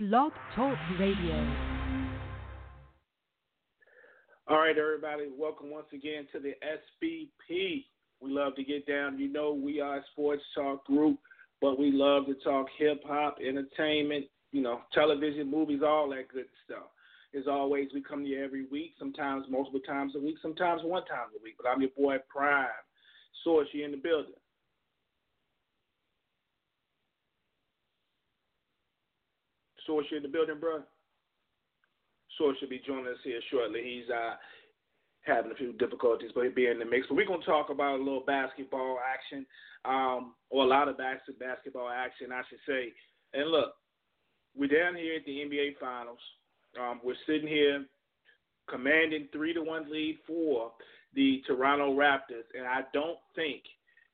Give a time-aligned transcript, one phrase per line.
[0.00, 1.54] Blog Talk Radio.
[4.48, 5.24] All right, everybody.
[5.38, 7.84] Welcome once again to the SBP.
[8.22, 9.18] We love to get down.
[9.18, 11.18] You know, we are a sports talk group,
[11.60, 16.46] but we love to talk hip hop, entertainment, you know, television, movies, all that good
[16.64, 16.88] stuff.
[17.38, 21.28] As always, we come you every week, sometimes multiple times a week, sometimes one time
[21.38, 21.56] a week.
[21.62, 22.68] But I'm your boy Prime.
[23.44, 24.32] Source, you in the building.
[29.90, 30.82] Source, you in the building, bro?
[32.38, 33.80] Source should be joining us here shortly.
[33.82, 34.36] He's uh,
[35.22, 37.08] having a few difficulties, but he'll be in the mix.
[37.08, 39.44] But we're going to talk about a little basketball action,
[39.84, 42.92] um, or a lot of bas- basketball action, I should say.
[43.34, 43.72] And look,
[44.54, 46.20] we're down here at the NBA Finals.
[46.80, 47.84] Um, we're sitting here
[48.68, 50.70] commanding three to one lead for
[51.16, 53.62] the Toronto Raptors, and I don't think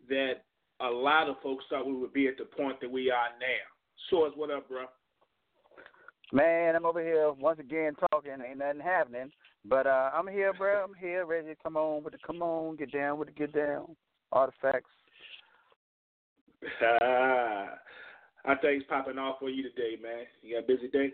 [0.09, 0.45] that
[0.81, 4.09] a lot of folks thought we would be at the point that we are now.
[4.09, 4.87] Source, what up, bro?
[6.33, 8.33] Man, I'm over here once again talking.
[8.33, 9.31] Ain't nothing happening,
[9.65, 10.83] but uh, I'm here, bro.
[10.83, 13.53] I'm here, ready to come on with the come on, get down with the get
[13.53, 13.95] down
[14.33, 14.91] artifacts.
[16.81, 20.25] How things popping off for you today, man?
[20.43, 21.13] You got a busy day?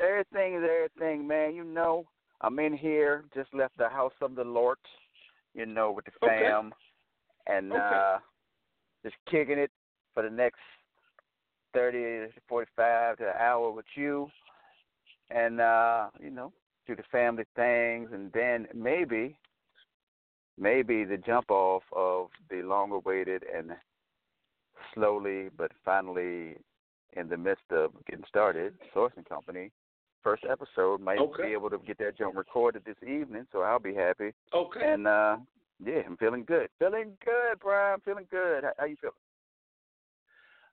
[0.00, 1.56] Everything is everything, man.
[1.56, 2.06] You know,
[2.40, 3.24] I'm in here.
[3.34, 4.78] Just left the house of the Lord,
[5.54, 7.56] you know, with the fam, Okay.
[7.58, 7.80] and Okay.
[7.82, 8.18] uh
[9.04, 9.70] just kicking it
[10.14, 10.60] for the next
[11.72, 14.30] thirty to forty-five to an hour with you,
[15.30, 16.52] and uh, you know,
[16.86, 19.36] do the family things, and then maybe,
[20.58, 23.72] maybe the jump off of the long-awaited and
[24.94, 26.56] slowly but finally
[27.14, 29.70] in the midst of getting started, Sourcing Company.
[30.22, 31.44] First episode might Okay.
[31.46, 34.32] be able to get that jump recorded this evening, so I'll be happy.
[34.52, 34.92] Okay.
[34.92, 35.36] And uh
[35.84, 36.68] yeah, I'm feeling good.
[36.80, 38.00] Feeling good, Brian.
[38.04, 38.64] Feeling good.
[38.64, 39.14] How, how you feeling?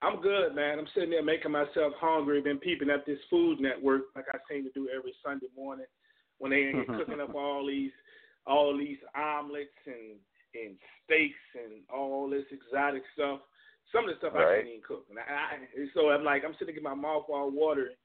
[0.05, 0.77] I'm good, man.
[0.77, 2.39] I'm sitting there making myself hungry.
[2.41, 5.87] Been peeping at this Food Network like I seem to do every Sunday morning
[6.37, 7.91] when they ain't cooking up all these
[8.45, 10.19] all these omelets and
[10.53, 13.39] and steaks and all this exotic stuff.
[13.91, 14.55] Some of the stuff I Right.
[14.57, 15.05] can't even cook.
[15.09, 17.95] And I, I, so I'm like, I'm sitting there getting my mouth all watering,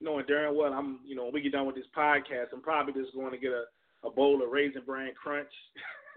[0.00, 2.92] knowing darn well I'm, you know, when we get done with this podcast, I'm probably
[2.94, 3.64] just going to get a,
[4.06, 5.52] a bowl of Raisin Bran Crunch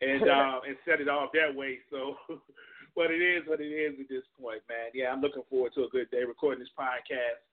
[0.00, 1.78] and uh, and set it off that way.
[1.90, 2.16] So,
[2.96, 4.90] but it is what it is at this point, man.
[4.94, 7.44] Yeah, I'm looking forward to a good day recording this podcast,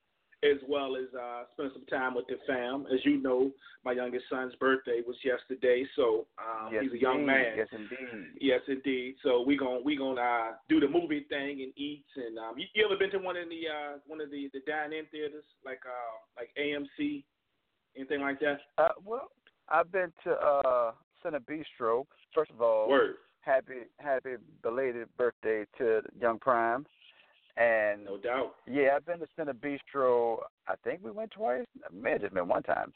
[0.43, 2.85] as well as uh, spending some time with the fam.
[2.91, 3.51] As you know,
[3.85, 7.27] my youngest son's birthday was yesterday, so um, yes, he's a young indeed.
[7.27, 7.53] man.
[7.57, 8.25] Yes, indeed.
[8.39, 9.15] Yes, indeed.
[9.21, 12.05] So we gon' we gonna uh, do the movie thing and eat.
[12.15, 14.61] And um, you, you ever been to one of the uh, one of the the
[14.65, 17.23] dine-in theaters like uh, like AMC,
[17.95, 18.59] anything like that?
[18.77, 19.29] Uh, well,
[19.69, 20.91] I've been to uh
[21.23, 22.05] CineBistro.
[22.33, 23.15] First of all, Word.
[23.45, 26.85] Happy happy belated birthday to Young Prime.
[27.55, 28.55] And No doubt.
[28.65, 30.37] yeah, I've been to CineBistro.
[30.67, 31.65] I think we went twice.
[31.75, 32.91] It may have just been one time.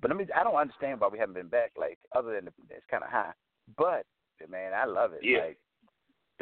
[0.00, 1.72] But I mean, I don't understand why we haven't been back.
[1.76, 3.32] Like, other than the, it's kind of high.
[3.76, 4.06] But
[4.48, 5.20] man, I love it.
[5.22, 5.38] Yeah.
[5.48, 5.58] Like,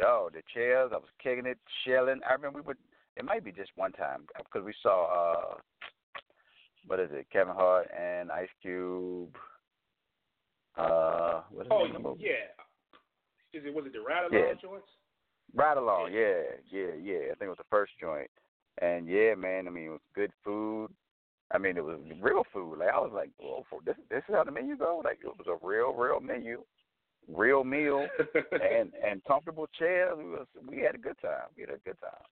[0.05, 0.91] oh, the chairs.
[0.93, 2.21] I was kicking it, shelling.
[2.29, 2.77] I remember we would.
[3.17, 5.07] It might be just one time because we saw.
[5.07, 5.55] uh
[6.85, 7.27] What is it?
[7.33, 9.35] Kevin Hart and Ice Cube.
[10.77, 12.31] Uh, what is Oh the name of the yeah.
[13.53, 14.39] Is it was it the Ride Yeah.
[14.39, 14.87] Along joints?
[15.53, 17.31] Ride Along, yeah, yeah, yeah.
[17.31, 18.29] I think it was the first joint,
[18.81, 19.67] and yeah, man.
[19.67, 20.89] I mean, it was good food.
[21.51, 22.79] I mean, it was real food.
[22.79, 25.01] Like I was like, well, for this, this is how the menu go.
[25.03, 26.63] Like it was a real, real menu,
[27.29, 28.05] real meal,
[28.51, 30.15] and and comfortable chairs.
[30.17, 31.47] We was we had a good time.
[31.55, 32.27] We had a good time.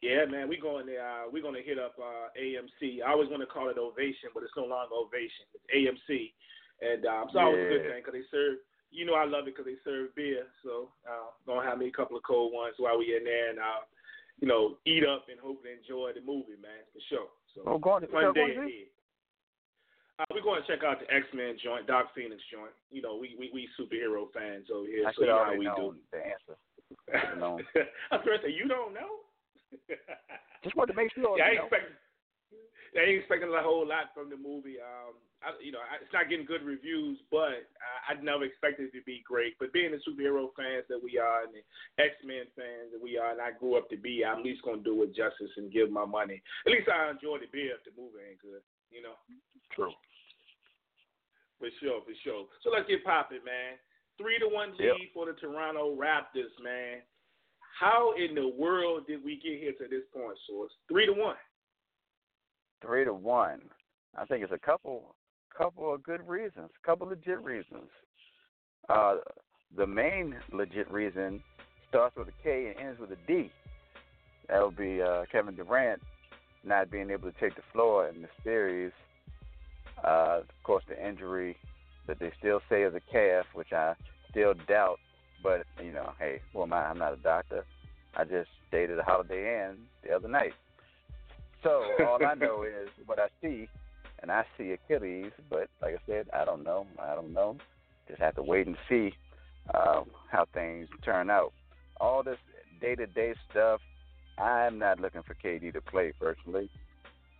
[0.00, 3.02] Yeah, man, we going to uh, we're gonna hit up uh, AMC.
[3.04, 5.44] I always want to call it Ovation, but it's no longer Ovation.
[5.52, 6.32] It's AMC,
[6.80, 7.90] and um, it's always a good Yeah.
[7.92, 8.56] thing because they serve.
[8.90, 10.46] You know, I love it because they serve beer.
[10.64, 13.60] So uh, gonna have me a couple of cold ones while we in there, and
[13.60, 13.84] I'll,
[14.40, 17.28] you know, eat up and hopefully enjoy the movie, man, for sure.
[17.54, 18.88] So Oh, going to fun going day ahead.
[20.18, 22.74] Uh, we're going to check out the X Men joint, Dark Phoenix joint.
[22.90, 25.52] You know, we we, we superhero fans over here, I so should you know how
[25.52, 25.98] already we know do.
[26.10, 26.56] the answer.
[27.12, 27.62] should've known.
[28.10, 29.28] I was going to say, you don't know.
[30.64, 31.38] Just wanted to make sure.
[31.38, 31.68] Yeah, I you know.
[32.96, 34.80] I ain't expecting a whole lot from the movie.
[34.80, 38.42] Um, I I, you know, I, it's not getting good reviews, but I, I never
[38.42, 39.54] expected it to be great.
[39.58, 41.62] But being the superhero fans that we are, and the
[42.02, 44.66] X Men fans that we are, and I grew up to be, I'm at least
[44.66, 46.42] gonna do it justice and give my money.
[46.66, 49.14] At least I enjoy the beer if the movie ain't good, you know.
[49.72, 49.94] True.
[51.62, 52.46] For sure, for sure.
[52.62, 53.78] So let's get popping, man.
[54.18, 55.14] Three to one lead yep.
[55.14, 57.06] for the Toronto Raptors, man.
[57.78, 60.72] How in the world did we get here to this point, Source?
[60.90, 61.38] Three to one.
[62.80, 63.60] Three to one.
[64.16, 65.14] I think it's a couple
[65.56, 67.90] couple of good reasons, a couple legit reasons.
[68.88, 69.16] Uh,
[69.76, 71.42] the main legit reason
[71.88, 73.50] starts with a K and ends with a D.
[74.48, 76.00] That would be uh, Kevin Durant
[76.64, 78.92] not being able to take the floor in the series.
[80.04, 81.56] Uh, of course, the injury
[82.06, 83.94] that they still say is a calf, which I
[84.30, 84.98] still doubt.
[85.42, 86.84] But you know, hey, am I?
[86.84, 87.64] I'm not a doctor.
[88.16, 90.54] I just dated a Holiday Inn the other night.
[91.62, 93.68] So all I know is what I see
[94.20, 96.86] and I see Achilles, but like I said, I don't know.
[97.00, 97.56] I don't know.
[98.08, 99.12] Just have to wait and see
[99.74, 101.52] uh, how things turn out.
[102.00, 102.38] All this
[102.80, 103.80] day-to-day stuff,
[104.38, 106.70] I'm not looking for KD to play personally.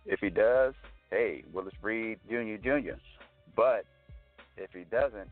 [0.05, 0.73] If he does,
[1.09, 2.55] hey, Willis Reed Jr.
[2.61, 2.97] Jr.
[3.55, 3.85] But
[4.57, 5.29] if he doesn't,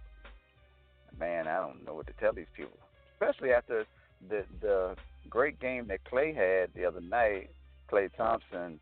[1.20, 2.78] man, I don't know what to tell these people.
[3.14, 3.86] Especially after
[4.30, 4.96] the the
[5.30, 7.50] great game that Klay had the other night.
[7.92, 8.80] Klay Thompson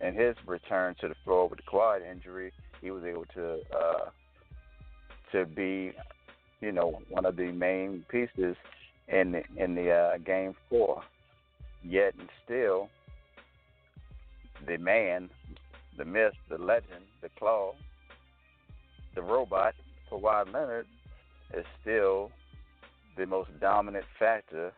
[0.00, 4.10] and his return to the floor with the quad injury, he was able to uh,
[5.32, 5.92] to be,
[6.60, 8.56] you know, one of the main pieces
[9.08, 11.02] in the, in the uh, game four.
[11.82, 12.88] Yet and still,
[14.66, 15.28] the man,
[15.98, 17.74] the myth, the legend, the claw,
[19.14, 19.74] the robot,
[20.10, 20.86] Kawhi Leonard,
[21.52, 22.30] is still
[23.16, 24.72] the most dominant factor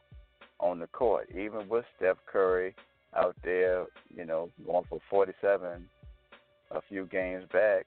[0.58, 2.74] on the court, even with Steph Curry
[3.16, 5.88] out there, you know, going for 47
[6.70, 7.86] a few games back.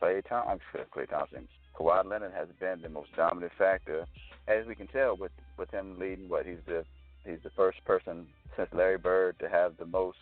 [0.00, 0.60] Klay Thompson,
[0.94, 4.06] Klay Thompson, Kawhi Leonard has been the most dominant factor,
[4.48, 6.28] as we can tell with with him leading.
[6.28, 6.84] What he's the
[7.24, 8.26] he's the first person
[8.56, 10.18] since Larry Bird to have the most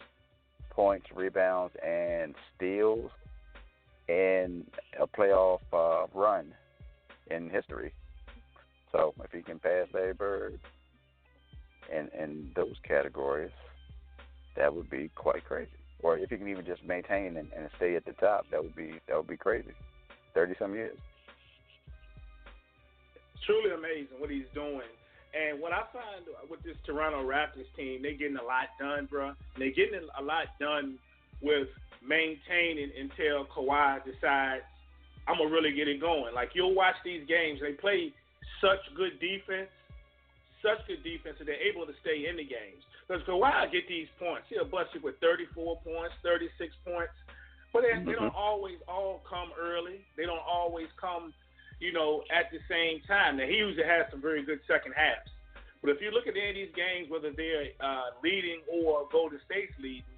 [0.71, 3.11] points, rebounds, and steals
[4.09, 4.65] in
[5.01, 6.53] a playoff uh, run
[7.31, 7.93] in history.
[8.93, 10.59] So if he can pass Larry Bird
[11.93, 13.53] in in those categories,
[14.57, 15.71] that would be quite crazy.
[16.03, 18.77] Or if he can even just maintain and, and stay at the top, that would
[18.77, 19.73] be that would be crazy.
[20.35, 20.99] Thirty some years.
[23.47, 24.89] Truly amazing what he's doing.
[25.35, 29.33] And what I find with this Toronto Raptors team, they're getting a lot done, bro.
[29.59, 30.99] They're getting a lot done
[31.43, 31.69] with
[32.07, 34.63] maintaining until Kawhi decides
[35.27, 36.35] I'm gonna really get it going.
[36.35, 38.13] Like you'll watch these games, they play
[38.61, 39.71] such good defense,
[40.63, 42.85] such good defense, and they're able to stay in the games.
[43.07, 44.47] Because Kawhi get these points.
[44.49, 47.13] He'll bust you with 34 points, 36 points.
[47.73, 48.07] But they, mm-hmm.
[48.09, 50.07] they don't always all come early.
[50.17, 51.35] They don't always come,
[51.81, 53.37] you know, at the same time.
[53.37, 55.29] Now, he usually has some very good second halves.
[55.83, 59.39] But if you look at any of these games, whether they're uh, leading or Golden
[59.45, 60.09] State's leading,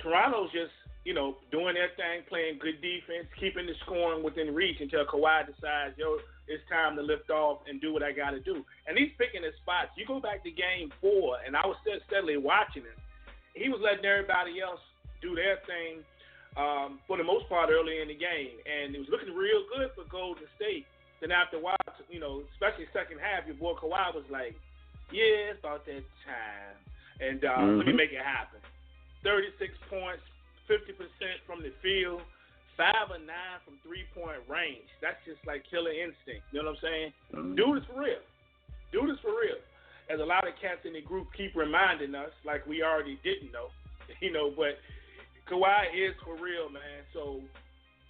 [0.00, 0.72] Toronto's just,
[1.04, 5.44] you know, doing their thing, playing good defense, keeping the scoring within reach until Kawhi
[5.44, 8.64] decides, yo, it's time to lift off and do what I got to do.
[8.86, 9.96] And he's picking his spots.
[9.96, 11.76] You go back to game four, and I was
[12.06, 12.98] steadily watching him.
[13.54, 14.82] He was letting everybody else
[15.22, 16.04] do their thing
[16.56, 19.90] um, for the most part early in the game, and it was looking real good
[19.96, 20.86] for Golden State.
[21.20, 21.80] Then after a while,
[22.10, 24.54] you know, especially second half, your boy Kawhi was like,
[25.10, 26.76] "Yeah, it's about that time,"
[27.22, 27.78] and uh, mm-hmm.
[27.78, 28.60] let me make it happen.
[29.22, 30.22] Thirty-six points,
[30.68, 32.22] fifty percent from the field
[32.76, 34.88] five or nine from three point range.
[35.02, 36.46] That's just like killer instinct.
[36.50, 37.10] You know what I'm saying?
[37.34, 37.54] Mm-hmm.
[37.56, 38.22] Do this for real.
[38.92, 39.58] Do this for real.
[40.12, 43.50] As a lot of cats in the group keep reminding us, like we already didn't
[43.50, 43.72] know,
[44.20, 44.52] you know.
[44.52, 44.78] But
[45.48, 47.02] Kawhi is for real, man.
[47.12, 47.40] So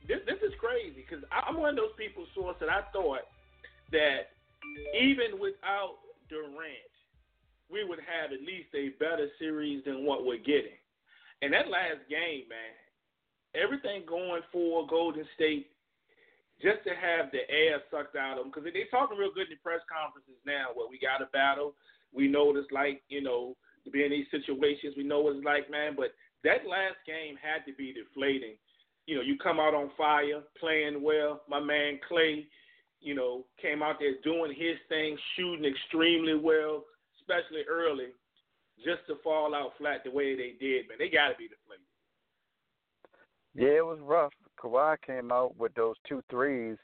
[0.08, 3.24] this this is crazy because I'm one of those people, source that I thought
[3.92, 4.34] that
[4.96, 6.92] even without Durant,
[7.70, 10.76] we would have at least a better series than what we're getting.
[11.42, 12.74] And that last game, man,
[13.54, 15.70] everything going for Golden State
[16.62, 19.58] just to have the air sucked out of them because they're talking real good in
[19.58, 20.70] the press conferences now.
[20.74, 21.74] Well, we got a battle.
[22.14, 24.94] We know what it's like, you know, to be in these situations.
[24.96, 25.94] We know what it's like, man.
[25.96, 28.54] But that last game had to be deflating.
[29.06, 31.42] You know, you come out on fire, playing well.
[31.48, 32.46] My man Klay,
[33.00, 36.84] you know, came out there doing his thing, shooting extremely well,
[37.20, 38.14] especially early,
[38.84, 40.96] just to fall out flat the way they did, man.
[40.98, 41.83] They got to be deflated.
[43.54, 44.32] Yeah, it was rough.
[44.60, 46.76] Kawhi came out with those two threes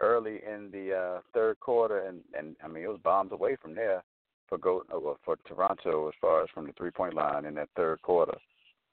[0.00, 3.74] early in the uh, third quarter, and and I mean it was bombs away from
[3.74, 4.02] there
[4.48, 7.68] for go uh, for Toronto as far as from the three point line in that
[7.76, 8.36] third quarter.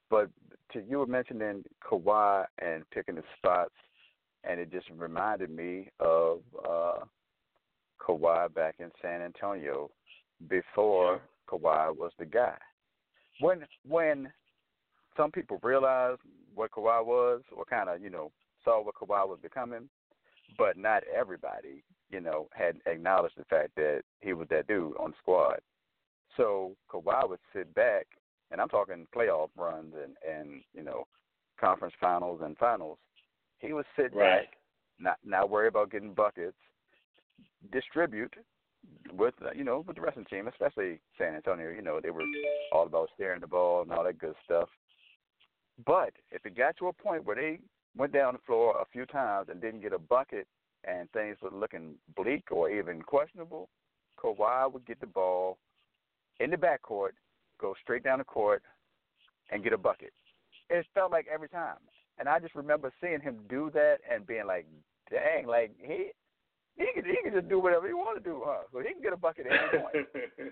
[0.09, 0.29] But
[0.73, 3.73] to you were mentioning Kawhi and picking the spots,
[4.43, 6.99] and it just reminded me of uh,
[7.99, 9.89] Kawhi back in San Antonio
[10.47, 12.57] before Kawhi was the guy.
[13.39, 14.31] When when
[15.17, 16.21] some people realized
[16.55, 18.31] what Kawhi was, or kind of you know
[18.63, 19.89] saw what Kawhi was becoming,
[20.57, 25.11] but not everybody you know had acknowledged the fact that he was that dude on
[25.11, 25.59] the squad.
[26.37, 28.05] So Kawhi would sit back,
[28.51, 31.05] and I'm talking playoff runs and and you know
[31.59, 32.99] conference finals and finals.
[33.59, 34.41] He would sit right.
[34.41, 34.53] back,
[34.99, 36.57] not not worry about getting buckets,
[37.71, 38.35] distribute
[39.13, 41.69] with you know with the rest of the team, especially San Antonio.
[41.69, 42.23] You know they were
[42.71, 44.69] all about steering the ball and all that good stuff.
[45.85, 47.59] But if it got to a point where they
[47.95, 50.47] went down the floor a few times and didn't get a bucket
[50.83, 53.69] and things were looking bleak or even questionable,
[54.19, 55.57] Kawhi would get the ball
[56.39, 57.11] in the backcourt,
[57.59, 58.63] go straight down the court,
[59.51, 60.13] and get a bucket.
[60.69, 61.77] It felt like every time.
[62.19, 64.65] And I just remember seeing him do that and being like,
[65.09, 66.11] dang, like he
[66.75, 68.63] he can he can just do whatever he want to do, huh?
[68.71, 70.07] So he can get a bucket at any point.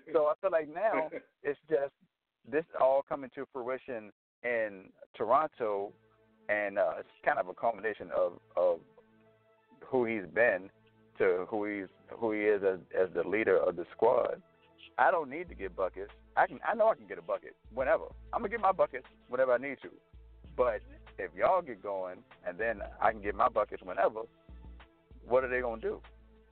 [0.13, 1.10] so I feel like now
[1.44, 1.94] it's just
[2.50, 4.12] this all coming to fruition
[4.44, 5.92] in Toronto,
[6.50, 8.80] and uh, it's kind of a combination of of
[9.86, 10.70] who he's been
[11.18, 14.42] to who he's who he is as as the leader of the squad.
[14.98, 16.12] I don't need to get buckets.
[16.38, 18.06] I can I know I can get a bucket whenever.
[18.34, 19.89] I'm gonna get my buckets whenever I need to.
[20.56, 20.82] But
[21.18, 24.22] if y'all get going and then I can get my buckets whenever,
[25.27, 26.01] what are they gonna do?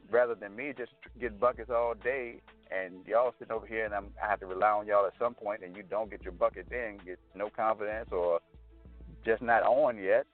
[0.09, 2.41] rather than me just get buckets all day
[2.73, 5.33] and y'all sitting over here and I'm, I have to rely on y'all at some
[5.33, 8.39] point and you don't get your bucket then, get no confidence or
[9.25, 10.25] just not on yet.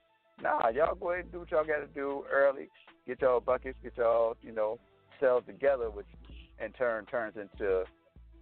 [0.42, 2.68] Nah, y'all go ahead and do what y'all got to do early.
[3.06, 4.78] Get y'all buckets, get y'all, you know,
[5.18, 6.06] cells together, which
[6.64, 7.84] in turn turns into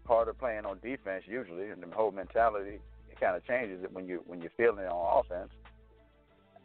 [0.06, 2.78] harder playing on defense usually, and the whole mentality
[3.10, 5.50] it kind of changes it when you when you're feeling it on offense.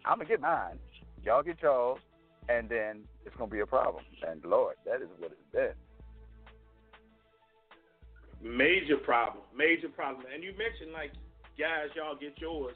[0.05, 0.79] I'm gonna get mine.
[1.23, 1.99] Y'all get y'all,
[2.49, 4.03] and then it's to be a problem.
[4.27, 5.73] And Lord, that is what it's been.
[8.43, 10.25] Major problem, major problem.
[10.33, 11.11] And you mentioned like
[11.57, 12.75] guys, y'all get yours.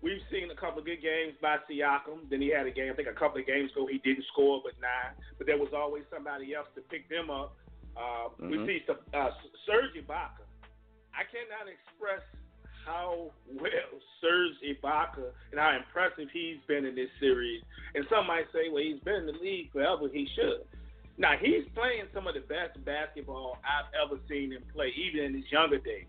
[0.00, 2.30] We've seen a couple of good games by Siakam.
[2.30, 4.62] Then he had a game, I think a couple of games ago, he didn't score
[4.62, 5.18] but nine.
[5.38, 7.56] But there was always somebody else to pick them up.
[7.98, 8.50] Uh, mm-hmm.
[8.50, 9.34] We see some, uh,
[9.66, 10.46] Serge Ibaka.
[11.10, 12.22] I cannot express
[12.86, 13.90] how well
[14.22, 17.60] Serge Ibaka and how impressive he's been in this series.
[17.96, 20.06] And some might say, well, he's been in the league forever.
[20.12, 20.62] He should.
[21.18, 25.34] Now he's playing some of the best basketball I've ever seen him play, even in
[25.34, 26.06] his younger days.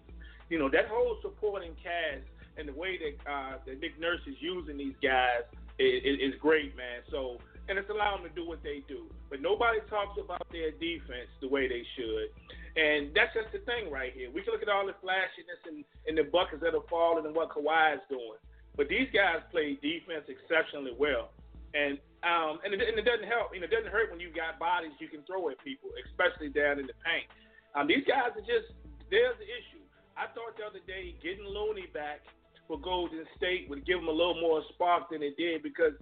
[0.49, 2.25] You know that whole supporting cast
[2.57, 5.49] and the way that uh, that Nick Nurse is using these guys
[5.79, 7.01] is, is, great, man.
[7.09, 7.39] So
[7.69, 9.05] and it's allowing them to do what they do.
[9.29, 12.29] But nobody talks about their defense the way they should.
[12.75, 14.29] And that's just the thing right here.
[14.33, 17.35] We can look at all the flashiness and, and the buckets that are falling and
[17.35, 18.41] what Kawhi is doing.
[18.75, 21.29] But these guys play defense exceptionally well.
[21.73, 23.53] And um, and it, and it doesn't help.
[23.53, 26.49] You know, it doesn't hurt when you've got bodies you can throw at people, especially
[26.49, 27.29] down in the paint.
[27.77, 28.73] Um, these guys are just
[29.07, 29.83] there's the issue.
[30.17, 32.25] I thought the other day getting Looney back
[32.67, 35.93] for Golden State would give them a little more spark than it did because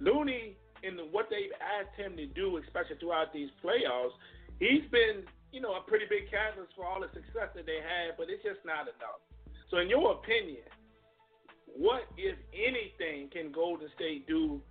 [0.00, 4.16] Looney and what they've asked him to do, especially throughout these playoffs,
[4.58, 8.14] he's been you know, a pretty big catalyst for all the success that they had,
[8.16, 9.18] but it's just not enough.
[9.70, 10.66] So, in your opinion,
[11.66, 14.62] what, if anything, can Golden State do,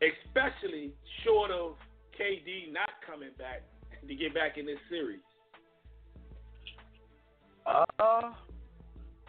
[0.00, 0.92] especially
[1.24, 1.76] short of
[2.18, 3.62] KD not coming back
[4.06, 5.20] to get back in this series?
[7.66, 8.32] Uh,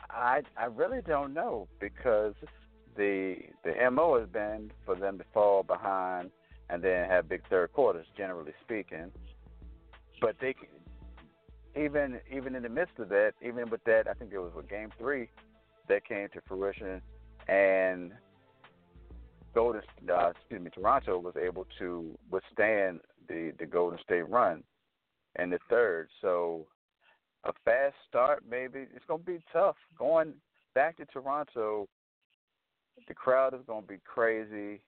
[0.10, 2.34] I I really don't know because
[2.96, 6.32] the the mo has been for them to fall behind
[6.70, 9.12] and then have big third quarters, generally speaking
[10.22, 10.56] but they
[11.76, 14.70] even even in the midst of that, even with that, I think it was with
[14.70, 15.28] Game Three
[15.90, 17.02] that came to fruition,
[17.48, 18.14] and
[19.54, 24.64] Golden, uh, excuse me, Toronto was able to withstand the the Golden State run
[25.40, 26.08] in the third.
[26.22, 26.68] So
[27.44, 30.34] a fast start, maybe it's going to be tough going
[30.76, 31.88] back to Toronto.
[33.08, 34.82] The crowd is going to be crazy.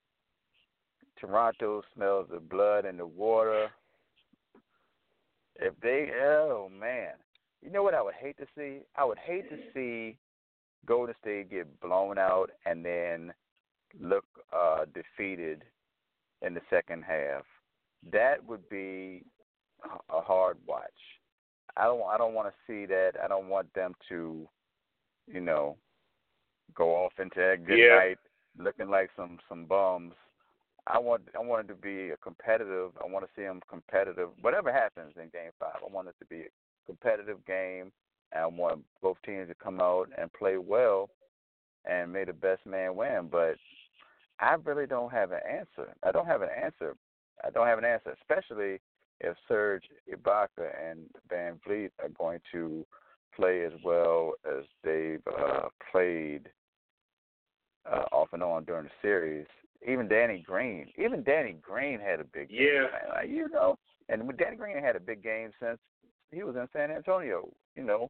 [1.19, 3.69] Toronto smells the blood and the water.
[5.55, 7.13] If they, oh man,
[7.61, 8.79] you know what I would hate to see?
[8.95, 10.17] I would hate to see
[10.85, 13.33] Golden State get blown out and then
[13.99, 15.63] look uh, defeated
[16.41, 17.43] in the second half.
[18.11, 19.23] That would be
[20.09, 20.91] a hard watch.
[21.75, 22.03] I don't.
[22.03, 23.13] I don't want to see that.
[23.23, 24.47] I don't want them to,
[25.27, 25.77] you know,
[26.75, 27.95] go off into that good yeah.
[27.95, 28.17] night
[28.59, 30.13] looking like some some bums
[30.87, 32.91] I want I want it to be a competitive.
[33.01, 34.29] I want to see them competitive.
[34.41, 37.91] Whatever happens in Game Five, I want it to be a competitive game,
[38.31, 41.09] and I want both teams to come out and play well.
[41.85, 43.29] and may the best man win.
[43.31, 43.55] But
[44.43, 45.93] I really don't have an answer.
[46.03, 46.95] I don't have an answer.
[47.43, 48.79] I don't have an answer, especially
[49.21, 49.83] if Serge
[50.13, 52.85] Ibaka and Van Vleet are going to
[53.35, 56.49] play as well as they've uh, played
[57.89, 59.47] uh, off and on during the series.
[59.87, 62.63] Even Danny Green, even Danny Green had a big yeah.
[62.65, 63.09] game.
[63.09, 63.77] Like, you know,
[64.09, 65.79] and Danny Green had a big game since
[66.31, 67.49] he was in San Antonio.
[67.75, 68.09] You know,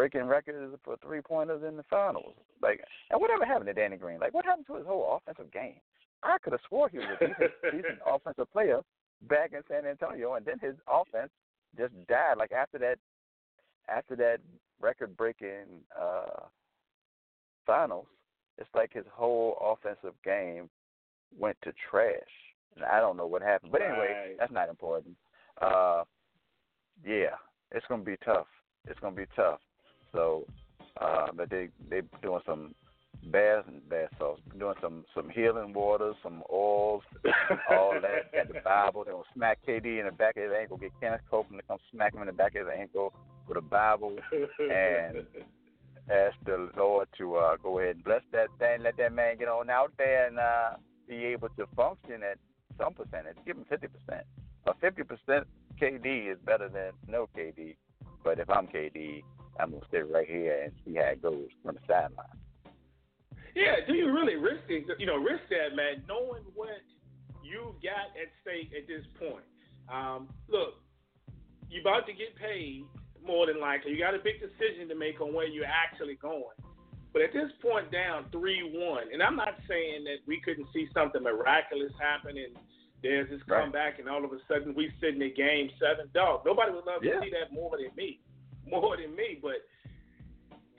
[0.00, 2.32] breaking records for three pointers in the finals.
[2.62, 2.80] Like,
[3.10, 4.18] and whatever happened to Danny Green?
[4.18, 5.74] Like, what happened to his whole offensive game?
[6.22, 8.80] I could have swore he was a decent, decent offensive player
[9.28, 11.30] back in San Antonio, and then his offense
[11.76, 12.38] just died.
[12.38, 12.96] Like after that,
[13.94, 14.38] after that
[14.80, 15.66] record-breaking
[16.00, 16.44] uh,
[17.66, 18.06] finals,
[18.56, 20.70] it's like his whole offensive game
[21.38, 22.14] went to trash.
[22.76, 24.36] And I don't know what happened, but anyway, Right.
[24.38, 25.14] that's not important.
[25.60, 26.04] Uh,
[27.04, 27.36] yeah,
[27.70, 28.46] it's gonna be tough.
[28.88, 29.60] It's gonna be tough.
[30.12, 30.46] So,
[31.00, 32.74] uh, but they they doing some
[33.30, 37.02] baths and bath salts, doing some some healing waters, some oils,
[37.70, 38.32] all that.
[38.32, 39.04] Got the Bible.
[39.04, 40.76] They're gonna smack KD in the back of his ankle.
[40.76, 43.12] Get Kenneth Copeland to come smack him in the back of his ankle
[43.48, 44.16] with a Bible,
[44.58, 45.26] and
[46.10, 48.82] ask the Lord to uh, go ahead and bless that thing.
[48.82, 50.70] Let that man get on out there and uh,
[51.08, 52.38] be able to function at
[52.78, 53.36] some percentage.
[53.46, 54.26] Give him fifty percent.
[54.66, 55.46] A fifty percent
[55.80, 57.76] KD is better than no KD.
[58.22, 59.22] But if I'm KD,
[59.62, 62.38] I'm gonna sit right here and see how it goes from the sideline.
[63.54, 64.86] Yeah, do you really risk it?
[64.98, 66.80] You know, risk that, man, knowing what
[67.42, 69.44] you've got at stake at this point.
[69.90, 70.74] Um, look,
[71.68, 72.84] you're about to get paid
[73.26, 73.90] more than likely.
[73.92, 76.54] You got a big decision to make on where you're actually going.
[77.12, 81.22] But at this point, down three-one, and I'm not saying that we couldn't see something
[81.22, 82.54] miraculous happen and
[83.02, 83.62] there's this Right.
[83.64, 86.08] comeback, and all of a sudden we sit in the game seven.
[86.14, 87.18] Dog, nobody would love Yeah.
[87.18, 88.20] to see that more than me,
[88.70, 89.38] more than me.
[89.40, 89.66] But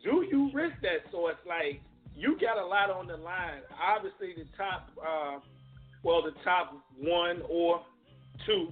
[0.03, 1.09] do you risk that?
[1.11, 1.81] So it's like
[2.15, 3.61] you got a lot on the line.
[3.79, 5.39] Obviously, the top, uh,
[6.03, 7.81] well, the top one or
[8.45, 8.69] two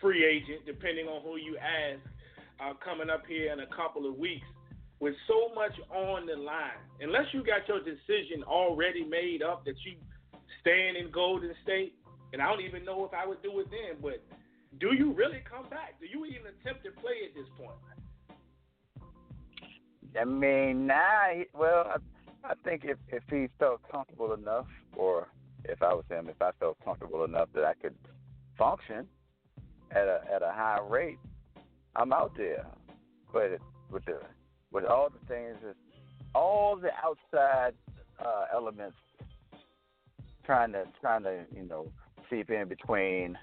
[0.00, 2.00] free agent, depending on who you ask,
[2.60, 4.46] uh, coming up here in a couple of weeks.
[5.00, 9.74] With so much on the line, unless you got your decision already made up that
[9.84, 9.98] you
[10.60, 11.94] stand in Golden State,
[12.32, 14.22] and I don't even know if I would do it then, but
[14.78, 15.98] do you really come back?
[16.00, 17.76] Do you even attempt to play at this point?
[20.20, 21.44] I mean, nah.
[21.54, 21.86] Well,
[22.44, 25.28] I, I think if if he felt comfortable enough, or
[25.64, 27.94] if I was him, if I felt comfortable enough that I could
[28.58, 29.06] function
[29.90, 31.18] at a at a high rate,
[31.96, 32.66] I'm out there.
[33.32, 33.58] But
[33.90, 34.20] with the
[34.72, 35.56] with all the things,
[36.34, 37.74] all the outside
[38.24, 38.96] uh, elements
[40.44, 41.90] trying to trying to you know
[42.28, 43.38] seep in between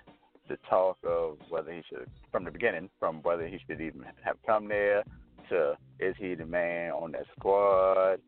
[0.48, 4.38] the talk of whether he should from the beginning, from whether he should even have
[4.46, 5.04] come there
[5.50, 8.20] to is he the man on that squad?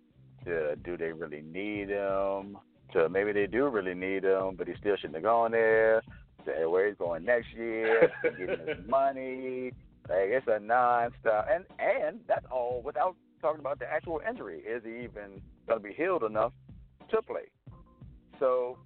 [0.45, 2.57] To do they really need him?
[2.93, 6.01] To maybe they do really need him, but he still shouldn't have gone there.
[6.45, 9.71] To where he's going next year, getting his money.
[10.09, 14.59] Like it's a non-stop, and and that's all without talking about the actual injury.
[14.59, 16.53] Is he even going to be healed enough
[17.11, 17.49] to play?
[18.39, 18.77] So,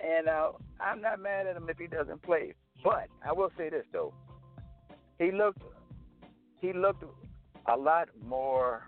[0.00, 2.54] and uh, I'm not mad at him if he doesn't play.
[2.82, 4.12] But I will say this though,
[5.18, 5.62] he looked
[6.60, 7.04] he looked
[7.66, 8.82] a lot more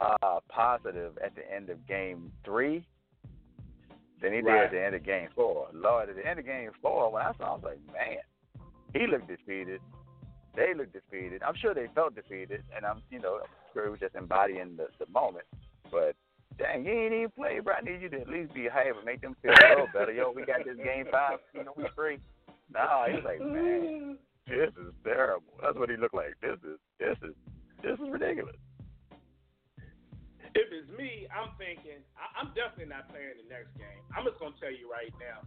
[0.00, 2.86] uh, positive at the end of game three
[4.20, 4.64] than he did Right.
[4.64, 5.68] at the end of game four.
[5.72, 8.18] Lord, at the end of game four, when I saw, him, I was like, man,
[8.94, 9.80] he looked defeated.
[10.54, 11.42] They looked defeated.
[11.42, 14.76] I'm sure they felt defeated, and I'm, you know, I'm sure he was just embodying
[14.76, 15.44] the, the moment.
[15.90, 16.16] But
[16.58, 17.74] dang, you ain't even play, bro.
[17.74, 20.12] I need you to at least be hype and make them feel a little better.
[20.12, 21.38] Yo, we got this game five.
[21.54, 22.18] You know, we free.
[22.72, 25.54] Nah, he's like, man, this is terrible.
[25.62, 26.34] That's what he looked like.
[26.40, 27.34] This is this is
[27.82, 28.56] this is ridiculous.
[30.56, 34.00] If it's me, I'm thinking I, I'm definitely not playing the next game.
[34.14, 35.44] I'm just gonna tell you right now.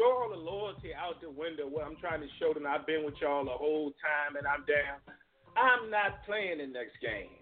[0.00, 1.66] Throw all the loyalty out the window.
[1.66, 4.62] What I'm trying to show them, I've been with y'all the whole time, and I'm
[4.64, 5.02] down.
[5.58, 7.34] I'm not playing the next game.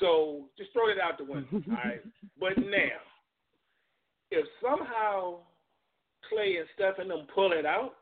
[0.00, 1.48] So just throw it out the window.
[1.52, 2.00] all right.
[2.40, 2.98] But now,
[4.30, 5.44] if somehow
[6.28, 7.94] Klay and Steph and them pull it out,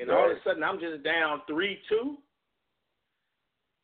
[0.00, 2.16] and all of a sudden I'm just down three two.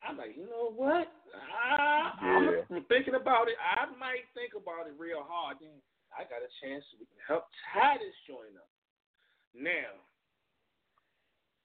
[0.07, 1.11] I'm like, you know what?
[1.35, 2.77] I, Yeah.
[2.77, 3.59] I'm thinking about it.
[3.59, 5.59] I might think about it real hard.
[5.61, 5.75] Then
[6.15, 8.71] I got a chance we can help tie this joint up.
[9.53, 9.99] Now,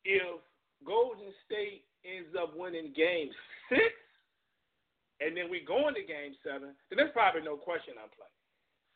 [0.03, 0.41] if
[0.83, 3.29] Golden State ends up winning Game
[3.69, 3.93] Six,
[5.21, 8.39] and then we go into Game Seven, then there's probably no question I'm playing.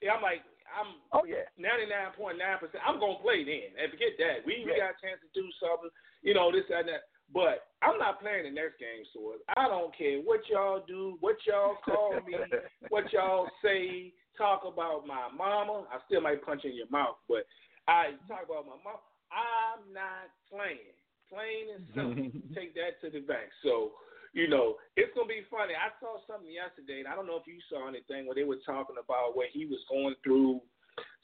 [0.02, 1.48] Yeah, I'm like, I'm Oh yeah.
[1.58, 2.38] 99.9%.
[2.86, 3.74] I'm going to play then.
[3.80, 4.46] And forget that.
[4.46, 5.90] We, we got a chance to do something,
[6.22, 7.10] you know, this and that.
[7.34, 9.44] But I'm not playing the next game, Source.
[9.58, 12.40] I don't care what y'all do, what y'all call me,
[12.90, 15.84] what y'all say, talk about my mama.
[15.92, 17.44] I still might punch in your mouth, but
[17.88, 19.04] I talk about my mom.
[19.28, 20.96] I'm not playing.
[21.28, 22.40] Plain and simple.
[22.56, 23.52] Take that to the bank.
[23.64, 23.92] So,
[24.38, 25.74] you know, it's gonna be funny.
[25.74, 28.62] I saw something yesterday, and I don't know if you saw anything where they were
[28.62, 30.62] talking about where he was going through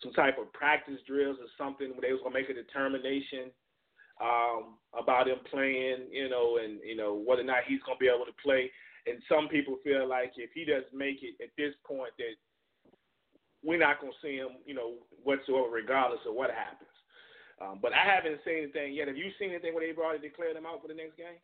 [0.01, 3.53] some type of practice drills or something where they was gonna make a determination
[4.17, 8.09] um, about him playing, you know, and you know whether or not he's to be
[8.09, 8.73] able to play.
[9.05, 12.33] And some people feel like if he doesn't make it at this point, that
[13.61, 16.89] we're not to see him, you know, whatsoever, regardless of what happens.
[17.61, 19.07] Um, but I haven't seen anything yet.
[19.07, 21.37] Have you seen anything where they've already declared him out for the next game?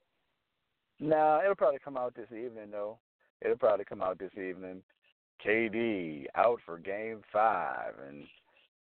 [1.00, 2.98] No, it'll probably come out this evening, though.
[3.42, 4.82] It'll probably come out this evening.
[5.46, 8.24] KD out for Game Five, and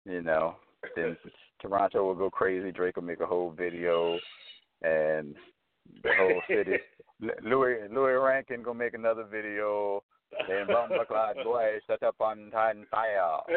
[0.07, 0.57] you know,
[0.97, 1.17] then
[1.61, 2.73] Toronto will go crazy.
[2.73, 4.19] Drake will make a whole video,
[4.83, 5.35] and
[6.03, 6.79] the whole city.
[7.43, 10.03] Louis Louis Rankin gonna make another video.
[10.49, 13.41] Then Bumba Clyde boy set up on Titan Fire.
[13.47, 13.55] Hey.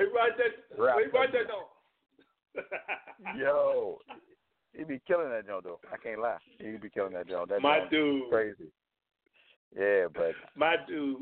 [0.77, 3.37] Hey, write that down.
[3.37, 3.99] Yo,
[4.73, 5.79] he be killing that joint though.
[5.91, 6.37] I can't lie.
[6.59, 7.49] He'd be killing that joint.
[7.49, 8.71] That my dude, crazy.
[9.77, 11.21] Yeah, but my dude.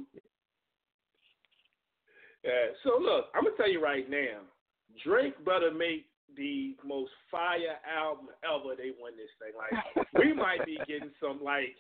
[2.43, 2.71] Yeah.
[2.83, 4.41] So look, I'm gonna tell you right now.
[5.05, 8.75] Drake better make the most fire album ever.
[8.75, 9.53] They win this thing.
[9.55, 11.75] Like we might be getting some like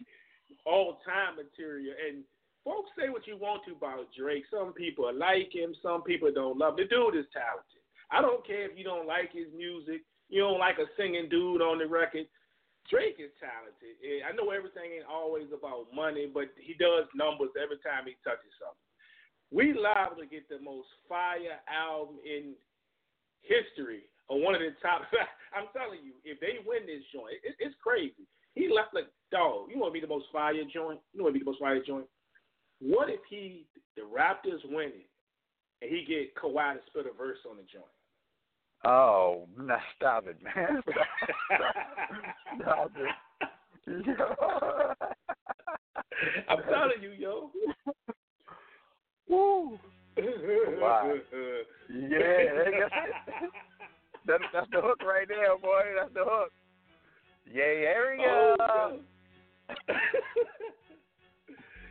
[0.65, 1.95] all time material.
[2.07, 2.23] And
[2.63, 4.43] folks say what you want to about Drake.
[4.51, 5.73] Some people like him.
[5.81, 6.77] Some people don't love.
[6.77, 6.87] Him.
[6.89, 7.81] The dude is talented.
[8.11, 10.03] I don't care if you don't like his music.
[10.31, 12.25] You don't like a singing dude on the record.
[12.89, 13.99] Drake is talented.
[14.23, 18.49] I know everything ain't always about money, but he does numbers every time he touches
[18.57, 18.87] something.
[19.51, 22.55] We liable to get the most fire album in
[23.43, 25.03] history or one of the top.
[25.55, 28.23] I'm telling you, if they win this joint, it, it's crazy.
[28.55, 29.67] He left like dog.
[29.67, 31.03] You want to be the most fire joint?
[31.11, 32.07] You want to be the most fire joint?
[32.79, 33.67] What if he,
[33.99, 35.11] the Raptors win it,
[35.83, 37.91] and he get Kawhi to spit a verse on the joint?
[38.83, 40.81] Oh, now stop it, man!
[42.61, 43.09] Stop, it.
[46.49, 47.51] I'm telling you, yo.
[49.29, 49.79] Woo.
[50.17, 51.13] Wow.
[51.89, 52.19] yeah,
[54.25, 55.83] that, that's the hook right there, boy.
[55.97, 56.51] That's the hook.
[57.51, 58.55] Yeah, area.
[58.59, 58.99] Oh,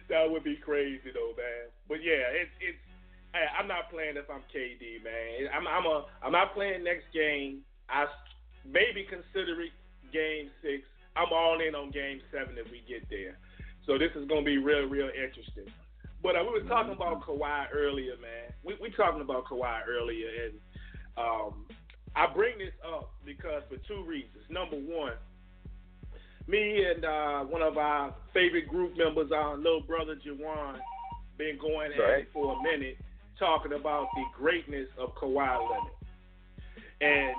[0.09, 1.70] that would be crazy though, man.
[1.88, 2.79] But yeah, it's it's.
[3.33, 5.51] Hey, I'm not playing if I'm KD, man.
[5.55, 7.62] I'm I'm a I'm not playing next game.
[7.88, 8.07] I
[8.66, 9.73] maybe consider it
[10.12, 10.83] game six.
[11.16, 13.38] I'm all in on game seven if we get there.
[13.87, 15.71] So this is gonna be real real interesting.
[16.23, 18.53] But uh, we were talking about Kawhi earlier, man.
[18.64, 20.55] We we talking about Kawhi earlier, and
[21.16, 21.66] um,
[22.14, 24.45] I bring this up because for two reasons.
[24.51, 25.14] Number one,
[26.47, 30.79] me and uh, one of our favorite group members, our little brother Jawan,
[31.38, 32.19] been going at right.
[32.23, 32.99] it for a minute,
[33.40, 35.92] talking about the greatness of Kawhi Leonard,
[37.00, 37.35] and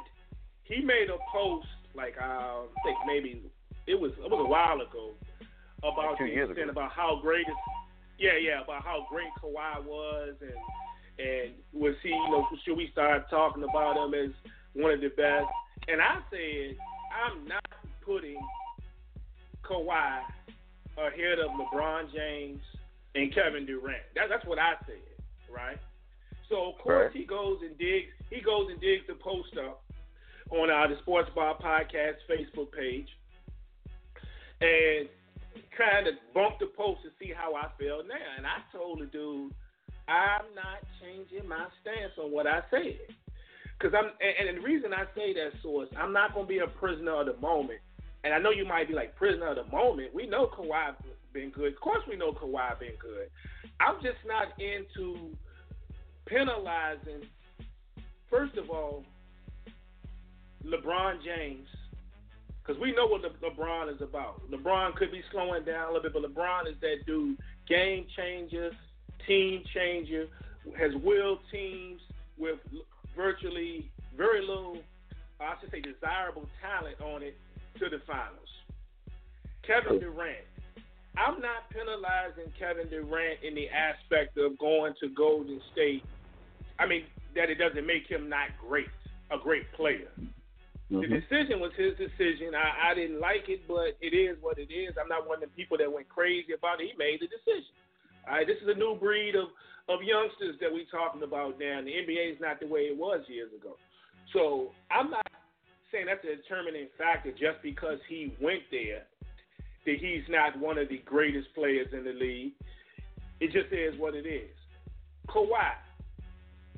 [0.64, 3.42] he made a post like I think maybe
[3.88, 5.12] it was it was a while ago
[5.80, 7.54] about Two the extent about how great it,
[8.20, 12.90] yeah yeah about how great Kawhi was and and was he you know should we
[12.92, 14.32] start talking about him as
[14.74, 15.48] one of the best
[15.88, 16.78] and I said
[17.12, 17.66] I'm not
[18.06, 18.40] putting
[19.64, 20.22] Kawhi
[20.98, 22.62] ahead of LeBron James
[23.16, 24.04] and Kevin Durant.
[24.16, 24.96] That, that's what I said,
[25.54, 25.78] right?
[26.52, 27.16] So of course Right.
[27.16, 28.12] he goes and digs.
[28.30, 29.82] He goes and digs the post up
[30.52, 33.08] on our the Sports Bar Podcast Facebook page,
[34.60, 35.08] and
[35.76, 38.30] kind of bumped the post to see how I feel now.
[38.38, 39.54] And I told the dude,
[40.08, 43.00] I'm not changing my stance on what I said.
[43.80, 46.68] Cause I'm, and, and the reason I say that, source, I'm not gonna be a
[46.68, 47.80] prisoner of the moment.
[48.24, 50.14] And I know you might be like prisoner of the moment.
[50.14, 50.94] We know Kawhi
[51.34, 51.74] been good.
[51.74, 53.30] Of course, we know Kawhi been good.
[53.80, 55.36] I'm just not into
[56.26, 57.24] penalizing.
[58.30, 59.04] First of all,
[60.66, 61.68] LeBron James,
[62.62, 64.42] because we know what Le- LeBron is about.
[64.50, 68.72] LeBron could be slowing down a little bit, but LeBron is that dude, game changer,
[69.28, 70.28] team changer,
[70.78, 72.02] has willed teams
[72.38, 72.60] with
[73.16, 74.78] virtually very little,
[75.40, 77.38] I should say, desirable talent on it
[77.80, 78.48] to the finals.
[79.66, 80.46] Kevin Durant.
[81.18, 86.04] I'm not penalizing Kevin Durant in the aspect of going to Golden State.
[86.80, 87.04] I mean,
[87.36, 88.88] that it doesn't make him not great,
[89.30, 90.12] a great player.
[90.92, 91.24] The mm-hmm.
[91.24, 92.52] decision was his decision.
[92.52, 94.96] I, I didn't like it, but it is what it is.
[95.00, 96.92] I'm not one of the people that went crazy about it.
[96.92, 97.72] He made the decision.
[98.28, 99.56] All right, this is a new breed of,
[99.88, 101.80] of youngsters that we're talking about now.
[101.80, 103.80] And the NBA is not the way it was years ago.
[104.36, 105.28] So I'm not
[105.92, 109.08] saying that's a determining factor just because he went there.
[109.86, 112.54] That he's not one of the greatest players in the league.
[113.40, 114.56] It just is what it is.
[115.28, 115.72] Kawhi.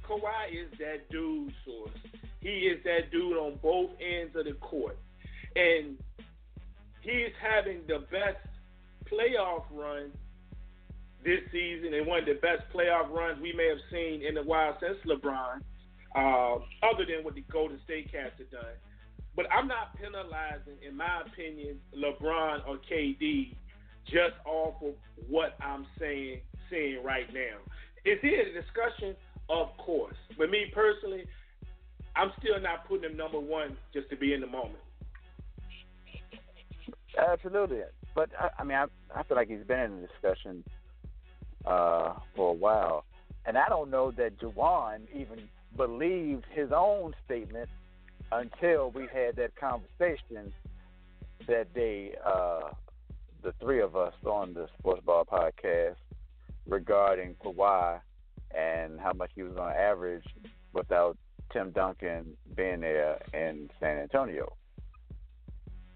[0.07, 1.91] Kawhi is that dude, source.
[2.39, 4.97] He is that dude on both ends of the court.
[5.55, 5.97] And
[7.01, 8.39] he's having the best
[9.11, 10.11] playoff run
[11.23, 14.43] this season and one of the best playoff runs we may have seen in a
[14.43, 15.61] while since LeBron,
[16.15, 18.75] uh, other than what the Golden State Cats have done.
[19.35, 23.55] But I'm not penalizing, in my opinion, LeBron or KD
[24.05, 24.93] just off of
[25.27, 27.57] what I'm saying seeing right now.
[28.05, 29.15] Is it a discussion?
[29.49, 30.15] Of course.
[30.37, 31.25] But me personally,
[32.15, 34.79] I'm still not putting him number one just to be in the moment.
[37.17, 37.81] Absolutely.
[38.15, 40.63] But I, I mean, I, I feel like he's been in the discussion
[41.65, 43.05] uh, for a while,
[43.45, 47.69] and I don't know that Juwan even believed his own statement
[48.39, 50.53] until we had that conversation
[51.47, 52.69] that day, uh,
[53.43, 55.95] the three of us on the Sports Ball podcast
[56.65, 57.99] regarding Kawhi
[58.57, 60.23] and how much he was on average
[60.73, 61.17] without
[61.51, 64.55] Tim Duncan being there in San Antonio.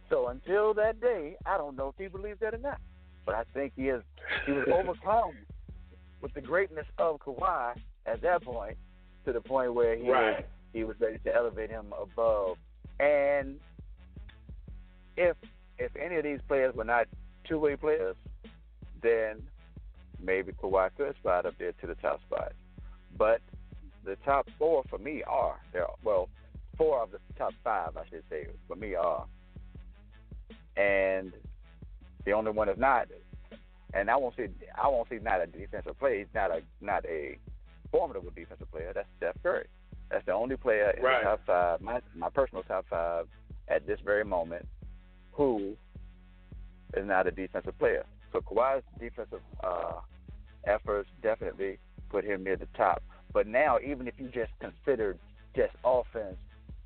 [0.10, 2.80] So until that day, I don't know if he believes that or not.
[3.26, 4.04] But I think he is
[4.46, 5.34] he was overcome
[6.22, 7.74] with the greatness of Kawhi
[8.06, 8.78] at that point
[9.26, 10.46] to the point where he right.
[10.74, 12.58] He was ready to elevate him above.
[13.00, 13.60] And
[15.16, 15.36] if
[15.78, 17.08] if any of these players were not
[17.48, 18.16] two way players,
[19.02, 19.44] then
[20.20, 22.54] maybe Kawhi could slide up there to the top spot.
[23.18, 23.42] But
[24.04, 25.88] the top four for me are there.
[26.04, 26.30] Well,
[26.78, 29.26] four of the top five, I should say, for me are,
[30.76, 31.34] and
[32.26, 33.08] the only one is not.
[33.94, 36.20] And I won't say I won't say not a defensive player.
[36.20, 37.38] He's not a not a
[37.92, 38.92] formidable defensive player.
[38.94, 39.68] That's Steph Curry.
[40.10, 41.24] That's the only player in right.
[41.24, 43.28] the top five, my my personal top five
[43.68, 44.66] at this very moment,
[45.32, 45.76] who
[46.96, 48.06] is not a defensive player.
[48.32, 50.00] So Kawhi's defensive uh,
[50.66, 53.04] efforts definitely put him near the top.
[53.34, 55.20] But now, even if you just considered
[55.56, 56.38] just offense,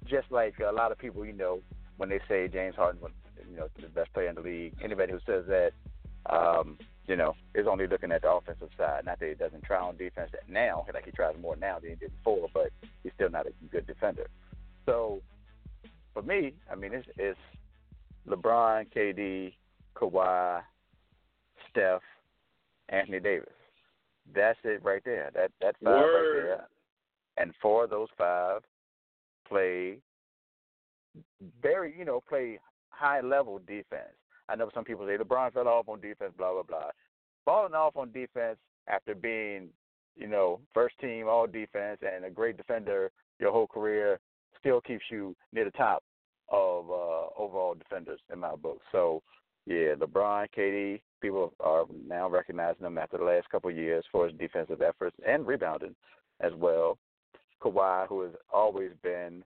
[0.06, 1.60] just like a lot of people, you know,
[1.98, 3.00] when they say James Harden,
[3.50, 5.72] you know, the best player in the league, anybody who says that,
[6.28, 6.78] um,
[7.12, 9.04] you know, is only looking at the offensive side.
[9.06, 11.90] Not that he doesn't try on defense that now, like he tries more now than
[11.90, 12.70] he did before, but
[13.04, 14.28] he's still not a good defender.
[14.86, 15.22] So,
[16.14, 17.38] for me, I mean, it's, it's
[18.30, 19.52] LeBron, KD,
[19.94, 20.62] Kawhi,
[21.70, 22.02] Steph,
[22.88, 23.50] Anthony Davis.
[24.34, 25.32] That's it right there.
[25.34, 26.38] That that five Word.
[26.38, 26.68] right there.
[27.36, 28.62] And four of those five
[29.50, 29.98] play
[31.62, 34.16] very, you know, play high level defense.
[34.52, 36.90] I know some people say LeBron fell off on defense, blah blah blah.
[37.46, 39.70] Falling off on defense after being,
[40.16, 44.20] you know, first team all defense and a great defender your whole career
[44.60, 46.04] still keeps you near the top
[46.50, 48.80] of uh, overall defenders in my book.
[48.92, 49.24] So
[49.66, 54.28] yeah, LeBron, KD, people are now recognizing him after the last couple of years for
[54.28, 55.96] his defensive efforts and rebounding
[56.42, 56.98] as well.
[57.62, 59.44] Kawhi, who has always been,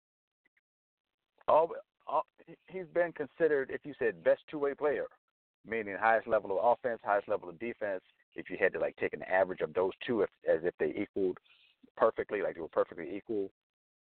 [2.68, 5.06] he's been considered, if you said best two-way player,
[5.68, 8.02] meaning highest level of offense, highest level of defense.
[8.36, 10.94] If you had to like take an average of those two, if, as if they
[11.02, 11.38] equaled
[11.96, 13.50] perfectly, like they were perfectly equal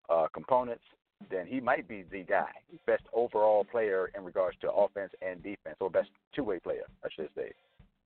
[0.08, 0.84] uh, components,
[1.30, 2.50] then he might be the guy,
[2.86, 7.28] best overall player in regards to offense and defense, or best two-way player, I should
[7.36, 7.52] say.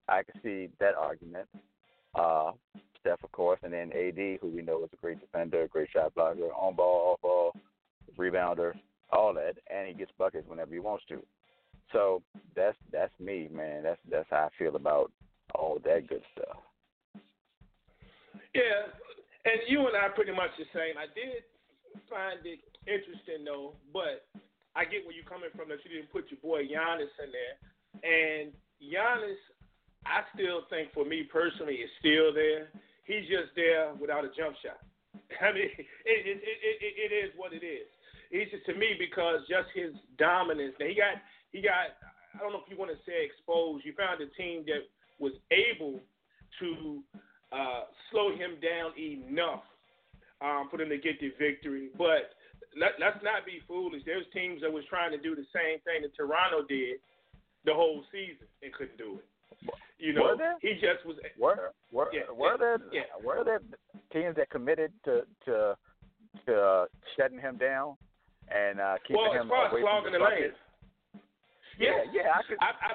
[0.09, 1.47] I can see that argument.
[2.15, 2.53] Uh,
[3.01, 6.15] Steph, of course, and then AD, who we know is a great defender, great shot
[6.15, 7.53] blocker, on ball, off ball,
[8.19, 8.73] rebounder,
[9.12, 11.23] all that, and he gets buckets whenever he wants to.
[11.93, 12.23] So
[12.57, 13.83] that's that's me, man.
[13.83, 15.12] That's that's how I feel about
[15.55, 16.59] all that good stuff.
[18.55, 18.90] Yeah,
[19.45, 20.97] and you and I are pretty much the same.
[20.99, 21.45] I did
[22.11, 24.27] find it interesting though, but
[24.75, 27.57] I get where you're coming from that you didn't put your boy Giannis in there.
[28.03, 28.51] And
[28.83, 29.38] Giannis,
[30.03, 32.75] I still think for me personally is still there.
[33.07, 34.83] He's just there without a jump shot.
[35.45, 37.87] I mean, it it, it, it, it is what it is.
[38.35, 40.75] He's just to me because just his dominance.
[40.83, 41.23] Now he got
[41.55, 41.94] he got
[42.35, 43.87] I don't know if you want to say exposed.
[43.87, 44.90] You found a team that
[45.23, 46.03] was able
[46.59, 46.99] to
[47.55, 49.62] uh, slow him down enough
[50.42, 51.94] um, for them to get the victory.
[51.97, 52.35] But
[52.75, 54.03] let, let's not be foolish.
[54.05, 56.99] There's teams that was trying to do the same thing that Toronto did
[57.64, 59.27] the whole season and couldn't do it.
[60.03, 61.16] You know, he just was.
[61.38, 63.03] Were were Yeah, were yeah, there yeah.
[63.23, 63.61] were there
[64.12, 65.79] teams that committed to to
[66.47, 66.85] to uh,
[67.16, 67.94] shutting him down
[68.51, 70.53] and uh, keeping Well, him away from clogging the the lane.
[70.53, 70.57] bucket?
[71.79, 72.59] Yeah, yeah, I could.
[72.63, 72.91] I, I,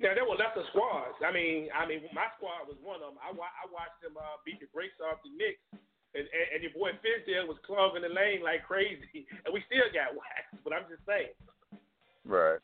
[0.00, 1.20] now there were lesser squads.
[1.20, 3.20] I mean, I mean, my squad was one of them.
[3.20, 5.60] I, I watched them uh, beat the brakes off the Knicks,
[6.16, 9.86] and, and, and your boy Fizdale was clogging the lane like crazy, and we still
[9.92, 10.58] got waxed.
[10.64, 11.36] But I'm just saying.
[12.24, 12.58] Right.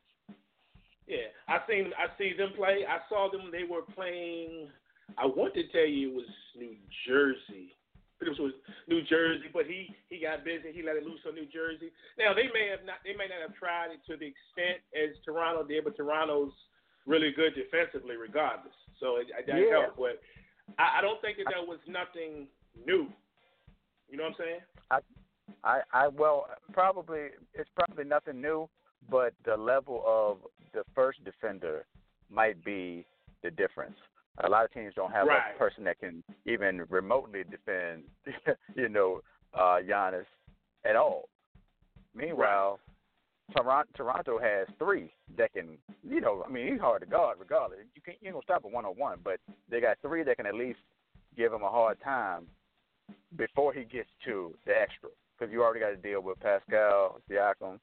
[1.08, 2.84] Yeah, I seen I see them play.
[2.84, 3.48] I saw them.
[3.52, 4.68] They were playing.
[5.16, 7.72] I want to tell you it was New Jersey.
[8.20, 8.52] It was
[8.88, 10.72] New Jersey, but he he got busy.
[10.74, 11.92] He let it loose on New Jersey.
[12.18, 12.98] Now they may have not.
[13.04, 16.52] They may not have tried it to the extent as Toronto did, but Toronto's
[17.06, 18.74] really good defensively, regardless.
[19.00, 19.70] So it, that Yeah.
[19.70, 19.98] helped.
[19.98, 20.20] But
[20.78, 23.06] I, I don't think that that was nothing new.
[24.10, 24.60] You know what I'm saying?
[25.64, 28.68] I, I well, probably it's probably nothing new,
[29.10, 30.38] but the level of
[30.72, 31.86] the first defender
[32.30, 33.06] might be
[33.42, 33.96] the difference.
[34.44, 35.54] A lot of teams don't have Right.
[35.54, 38.04] a person that can even remotely defend,
[38.74, 39.20] you know,
[39.54, 40.26] uh, Giannis
[40.84, 41.28] at all.
[42.14, 42.80] Meanwhile,
[43.56, 47.80] Toronto, Toronto has three that can, you know, I mean, he's hard to guard regardless.
[47.94, 50.36] You can't, you ain't gonna stop a one on one, but they got three that
[50.36, 50.80] can at least
[51.36, 52.46] give him a hard time
[53.36, 57.78] before he gets to the extra, because you already got to deal with Pascal, Siakam,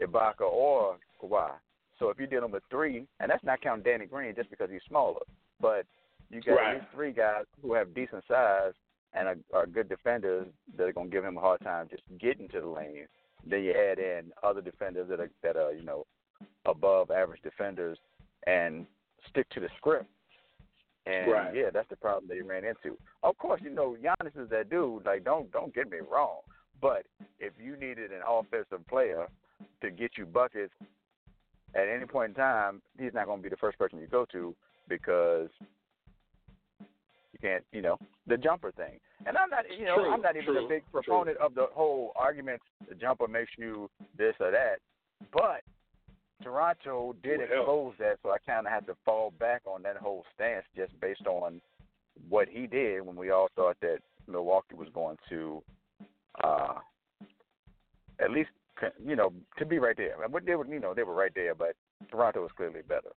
[0.00, 1.50] Ibaka, or Kawhi.
[1.98, 4.80] So if you're dealing with three, and that's not counting Danny Green just because he's
[4.88, 5.20] smaller,
[5.60, 5.84] but
[6.30, 6.74] you got Right.
[6.76, 8.72] at least three guys who have decent size
[9.12, 12.48] and are, are good defenders that are gonna give him a hard time just getting
[12.48, 13.06] to the lane.
[13.44, 16.06] Then you add in other defenders that are that are you know
[16.66, 17.98] above average defenders
[18.46, 18.86] and
[19.28, 20.06] stick to the script.
[21.06, 21.54] And Right.
[21.54, 22.96] yeah, that's the problem that he ran into.
[23.22, 25.04] Of course, you know Giannis is that dude.
[25.06, 26.40] Like, don't don't get me wrong,
[26.80, 27.06] but
[27.38, 29.26] if you needed an offensive player
[29.80, 30.74] to get you buckets
[31.74, 34.24] at any point in time, he's not going to be the first person you go
[34.26, 34.54] to
[34.88, 35.48] because
[37.40, 38.98] can't, you know, the jumper thing.
[39.26, 41.02] And I'm not, you know, True, I'm not even true, a big true.
[41.02, 44.76] proponent of the whole argument the jumper makes you this or that,
[45.32, 45.62] but
[46.42, 49.96] Toronto did Well, expose that, so I kind of had to fall back on that
[49.96, 51.60] whole stance just based on
[52.28, 55.62] what he did when we all thought that Milwaukee was going to,
[56.42, 56.74] uh,
[58.18, 58.50] at least
[59.04, 60.16] you know to be right there.
[60.30, 61.74] But they were, you know, they were right there, but
[62.10, 63.10] Toronto was clearly better.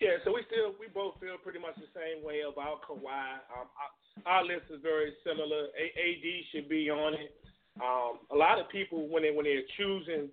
[0.00, 3.40] Yeah, so we still we both feel pretty much the same way about Kawhi.
[3.48, 5.72] Um, our, our list is very similar.
[5.72, 7.32] A- AD should be on it.
[7.80, 10.28] Um, a lot of people when they when they're choosing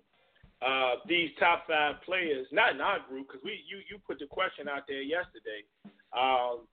[0.60, 4.26] uh, these top five players, not in our group, because we you you put the
[4.26, 5.64] question out there yesterday.
[6.12, 6.68] Um,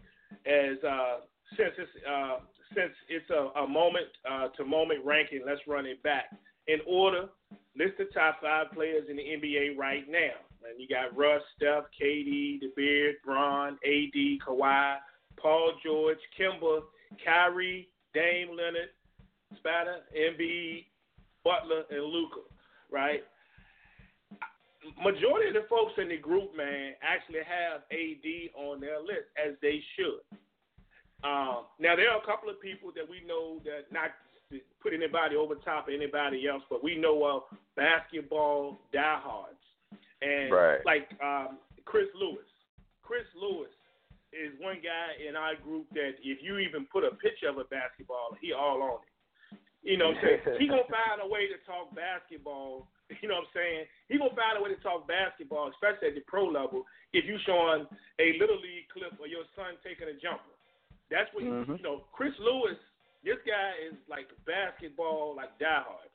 [0.46, 1.24] as uh,
[1.56, 2.40] since it's uh,
[2.76, 6.26] since it's a, a moment uh, to moment ranking, let's run it back
[6.68, 7.30] in order.
[7.76, 10.36] List the top five players in the NBA right now.
[10.72, 14.96] And you got Russ, Steph, KD, The Beard, Bron, AD, Kawhi,
[15.38, 16.82] Paul George, Kemba,
[17.24, 18.90] Kyrie, Dame Leonard,
[19.58, 20.86] Spada, Embiid,
[21.44, 22.42] Butler, and Luka.
[22.90, 23.24] Right.
[25.04, 29.54] Majority of the folks in the group, man, actually have AD on their list as
[29.62, 30.38] they should.
[31.24, 34.10] Um, now there are a couple of people that we know that not
[34.82, 39.61] put anybody over top of anybody else, but we know of basketball diehards.
[40.22, 40.86] And Right.
[40.86, 42.46] like um, Chris Lewis.
[43.02, 43.72] Chris Lewis
[44.32, 47.66] is one guy in our group that if you even put a picture of a
[47.66, 49.08] basketball, he all on it.
[49.84, 50.60] You know what I'm saying?
[50.62, 52.88] he gonna find a way to talk basketball.
[53.22, 53.86] You know what I'm saying?
[54.08, 56.86] He gonna find a way to talk basketball, especially at the pro level.
[57.12, 57.84] If you showing
[58.22, 60.54] a little league clip of your son taking a jumper,
[61.10, 61.78] that's what you, Mhm.
[61.82, 62.06] you know.
[62.14, 62.78] Chris Lewis,
[63.26, 66.08] this guy is like basketball, like diehard.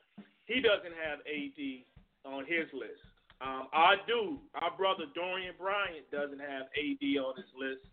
[0.45, 1.85] He doesn't have AD
[2.25, 3.03] on his list.
[3.39, 7.85] Um, our dude, our brother Dorian Bryant doesn't have AD on his list,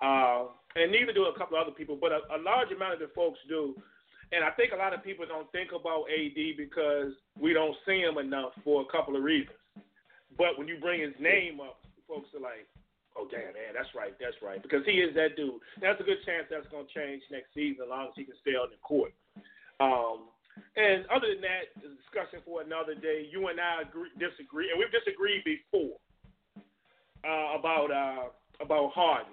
[0.00, 1.98] uh, and neither do a couple other people.
[2.00, 3.74] But a, a large amount of the folks do.
[4.32, 8.00] And I think a lot of people don't think about AD because we don't see
[8.00, 9.54] him enough for a couple of reasons.
[10.36, 11.78] But when you bring his name up,
[12.08, 12.66] folks are like,
[13.16, 15.60] "Oh damn, man, that's right, that's right," because he is that dude.
[15.80, 18.34] That's a good chance that's going to change next season as long as he can
[18.40, 19.12] stay on the court.
[19.78, 20.32] Um,
[20.76, 23.28] and other than that, the discussion for another day.
[23.30, 25.96] You and I agree, disagree, and we've disagreed before
[27.24, 28.28] uh, about uh,
[28.60, 29.32] about Harden.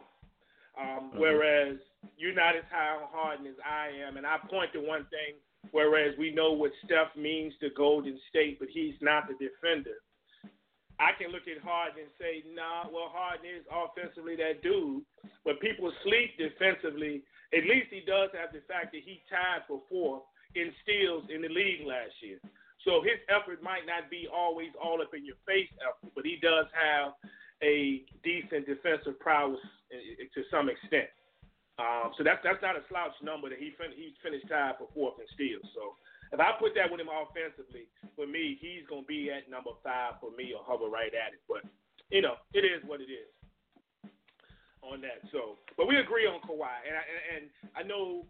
[0.73, 1.77] Um, Whereas
[2.17, 5.37] you're not as high on Harden as I am, and I point to one thing.
[5.71, 9.95] Whereas we know what Steph means to Golden State, but he's not the defender.
[10.99, 15.03] I can look at Harden and say, nah, well, Harden is offensively that dude,
[15.45, 17.23] but people sleep defensively.
[17.55, 21.41] At least he does have the fact that he tied for fourth in steals in
[21.41, 22.39] the league last year.
[22.83, 26.37] So his effort might not be always all up in your face effort, but he
[26.41, 27.15] does have
[27.63, 31.07] a decent defensive prowess eh, to some extent.
[31.79, 34.85] Um, so that's that's not a slouch number that he fin- he finished tied for
[34.93, 35.65] fourth in steals.
[35.73, 35.97] So
[36.29, 40.21] if I put that with him offensively, for me, he's gonna be at number five
[40.21, 41.41] for me or hover right at it.
[41.49, 41.65] But
[42.13, 43.31] you know, it is what it is
[44.85, 45.25] on that.
[45.31, 48.27] So, but we agree on Kawhi, and I, and, and I know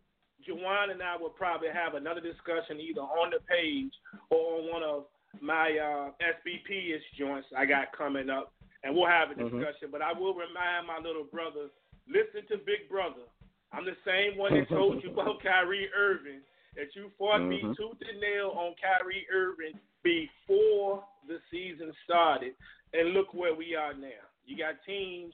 [0.48, 3.94] Jawan and I will probably have another discussion either on the page
[4.30, 5.06] or on one of
[5.42, 9.52] my uh, SBP joints I got coming up, and we'll have a Mhm.
[9.52, 9.90] discussion.
[9.92, 11.70] But I will remind my little brother,
[12.08, 13.24] listen to Big Brother.
[13.72, 16.42] I'm the same one that told you about Kyrie Irving
[16.76, 17.76] that you fought me Mhm.
[17.76, 22.56] tooth and nail on Kyrie Irving before the season started,
[22.94, 24.22] and look where we are now.
[24.46, 25.34] You got teams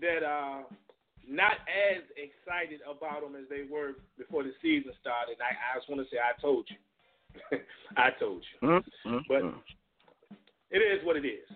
[0.00, 0.64] that are
[1.30, 5.38] not as excited about them as they were before the season started.
[5.38, 6.78] I, I just want to say I told you.
[7.96, 8.58] I told you.
[8.66, 9.30] Mm-hmm.
[9.30, 9.46] But
[10.74, 11.46] it is what it is.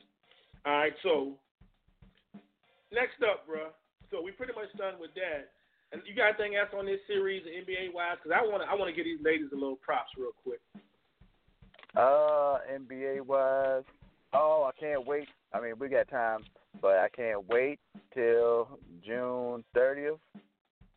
[0.65, 1.35] All right, so
[2.95, 3.75] next up, bruh.
[4.11, 5.51] So we pretty much done with that.
[5.91, 8.17] And you got anything else on this series, NBA wise?
[8.23, 10.63] Because I want to, I want to give these ladies a little props real quick.
[11.97, 13.85] Uh, NBA wise,
[14.33, 15.29] oh, I can't wait.
[15.53, 16.41] I mean, we got time,
[16.81, 17.79] but I can't wait
[18.13, 20.19] till June 30th.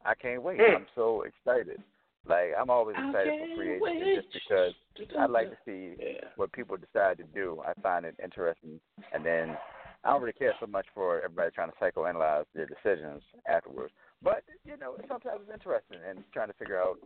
[0.05, 0.59] I can't wait.
[0.59, 0.75] Mm.
[0.75, 1.81] I'm so excited.
[2.27, 4.73] Like I'm always excited for free agency just because
[5.17, 6.27] I like to see Yeah.
[6.35, 7.61] what people decide to do.
[7.65, 8.79] I find it interesting,
[9.13, 9.57] and then
[10.03, 13.93] I don't really care so much for everybody trying to psychoanalyze their decisions afterwards.
[14.21, 16.99] But you know, sometimes it's interesting and trying to figure out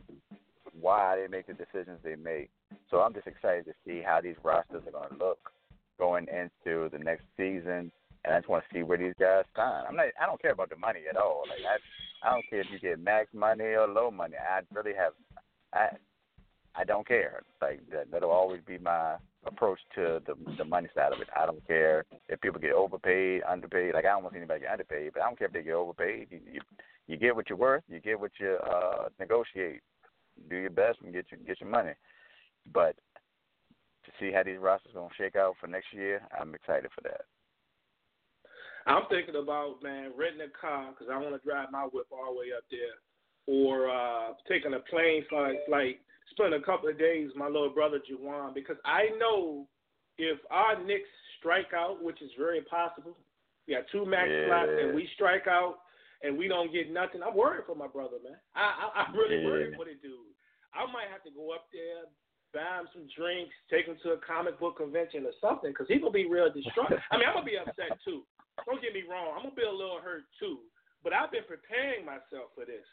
[0.80, 2.50] why they make the decisions they make.
[2.90, 5.52] So I'm just excited to see how these rosters are going to look
[6.00, 7.92] going into the next season,
[8.24, 9.84] and I just want to see where these guys sign.
[9.88, 10.08] I'm not.
[10.22, 11.44] I don't care about the money at all.
[11.50, 14.36] Like I, I don't care if you get max money or low money.
[14.38, 15.14] I really have.
[15.74, 15.90] I
[16.76, 17.42] I don't care.
[17.62, 19.16] Like that that'll always be my
[19.46, 21.30] approach to the the money side of it.
[21.36, 23.94] I don't care if people get overpaid, underpaid.
[23.94, 26.28] Like I don't want anybody get underpaid, but I don't care if they get overpaid.
[26.30, 26.62] You you,
[27.08, 27.84] you get what you're worth.
[27.90, 29.82] You get what you uh negotiate.
[30.50, 31.94] Do your best and get your get your money.
[32.72, 32.96] But
[34.06, 37.22] to see how these rosters gonna shake out for next year, I'm excited for that.
[38.88, 42.34] I'm thinking about man renting a car because I want to drive my whip all
[42.34, 42.98] the way up there,
[43.48, 46.00] or uh taking a plane flight, flight,
[46.32, 49.68] spend a couple of days with my little brother Juwan because I know
[50.18, 51.10] if our Knicks
[51.40, 53.18] strike out, which is very possible,
[53.68, 54.48] we got two max Yeah.
[54.48, 55.80] slots and we strike out
[56.24, 57.22] and we don't get nothing.
[57.24, 58.38] I'm worried for my brother, man.
[58.56, 59.46] I, I I'm really Yeah.
[59.48, 60.34] worried for the dude.
[60.74, 62.06] I might have to go up there,
[62.54, 66.00] buy him some drinks, take him to a comic book convention or something, because he
[66.00, 66.94] gonna be real distraught.
[67.12, 68.24] I mean, I'm gonna be upset too.
[68.66, 69.34] Don't get me wrong.
[69.36, 70.60] I'm gonna be a little hurt too.
[71.04, 72.86] But I've been preparing myself for this.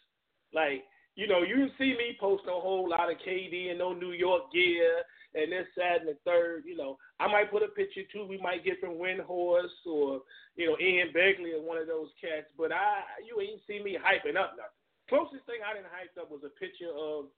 [0.53, 3.93] Like, you know, you can see me post a whole lot of KD and no
[3.93, 5.05] New York gear
[5.35, 6.65] and this, that, and the third.
[6.65, 8.25] You know, I might put a picture too.
[8.25, 10.23] We might get from Windhorst or
[10.57, 12.49] you know Ian Begley or one of those cats.
[12.57, 14.79] But I, you ain't see me hyping up nothing.
[15.09, 17.33] Closest thing I didn't hype up was a picture of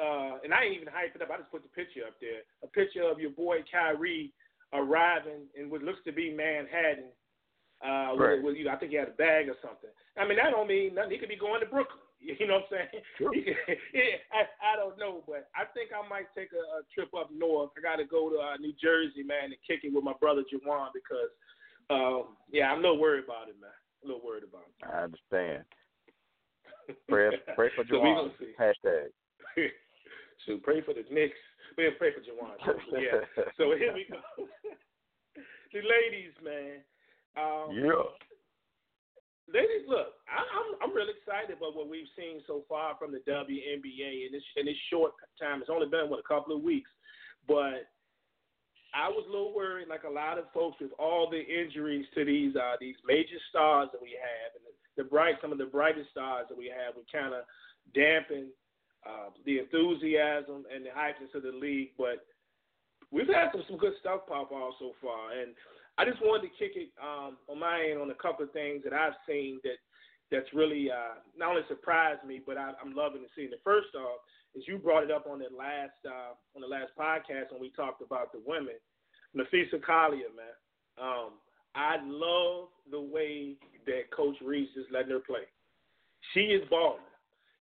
[0.00, 1.30] uh, and I ain't even it up.
[1.30, 2.40] I just put the picture up there.
[2.64, 4.32] A picture of your boy Kyrie
[4.72, 7.12] arriving in what looks to be Manhattan.
[7.82, 8.36] Uh, Right.
[8.38, 9.90] with, with, you know, I think he had a bag or something.
[10.16, 11.10] I mean, that don't mean nothing.
[11.12, 11.98] He could be going to Brooklyn.
[12.22, 13.02] You know what I'm saying?
[13.18, 13.32] Sure.
[13.34, 13.42] Could,
[13.90, 17.34] yeah, I, I don't know, but I think I might take a, a trip up
[17.34, 17.74] north.
[17.74, 20.46] I got to go to uh, New Jersey, man, and kick it with my brother
[20.46, 21.34] Jawan because,
[21.90, 23.74] um, yeah, I'm a little worried about it, man.
[23.74, 24.86] A little worried about it.
[24.86, 25.66] I understand.
[27.10, 28.30] Pray pray for So Juwan.
[28.30, 28.54] gonna.
[28.54, 29.10] Hashtag.
[30.46, 31.34] so pray for the Knicks.
[31.76, 32.54] We pray for Jawan.
[33.02, 33.26] yeah.
[33.58, 34.22] So here we go.
[35.74, 36.86] the ladies, man.
[37.36, 38.04] Um, yeah.
[39.52, 43.20] Ladies, look, I, I'm I'm really excited about what we've seen so far from the
[43.28, 45.60] WNBA in this in this short time.
[45.60, 46.88] It's only been what a couple of weeks,
[47.46, 47.88] but
[48.94, 52.24] I was a little worried, like a lot of folks, with all the injuries to
[52.24, 55.68] these uh, these major stars that we have, and the, the bright some of the
[55.68, 57.44] brightest stars that we have, we kind of
[57.94, 58.52] dampen
[59.08, 61.96] uh, the enthusiasm and the hype of the league.
[61.96, 62.24] But
[63.10, 65.56] we've had some some good stuff pop off so far, and
[65.98, 68.82] I just wanted to kick it um, on my end on a couple of things
[68.84, 69.76] that I've seen that
[70.30, 73.46] that's really uh, not only surprised me, but I, I'm loving to see.
[73.46, 74.20] The first off
[74.54, 77.70] is you brought it up on the last uh, on the last podcast when we
[77.76, 78.80] talked about the women,
[79.36, 80.56] Napheesa Collier, man.
[81.00, 81.32] Um,
[81.74, 85.44] I love the way that Coach Reeve is letting her play.
[86.32, 87.00] She is balling.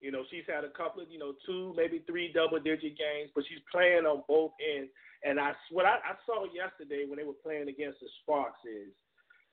[0.00, 3.30] You know, she's had a couple of, you know, two, maybe three double digit games,
[3.34, 4.90] but she's playing on both ends.
[5.24, 8.92] And I what I, I saw yesterday when they were playing against the Sparks is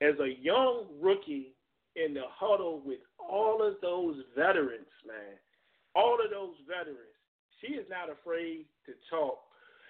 [0.02, 1.54] as a young rookie
[1.96, 5.36] in the huddle with all of those veterans, man,
[5.96, 7.18] all of those veterans,
[7.60, 9.40] she is not afraid to talk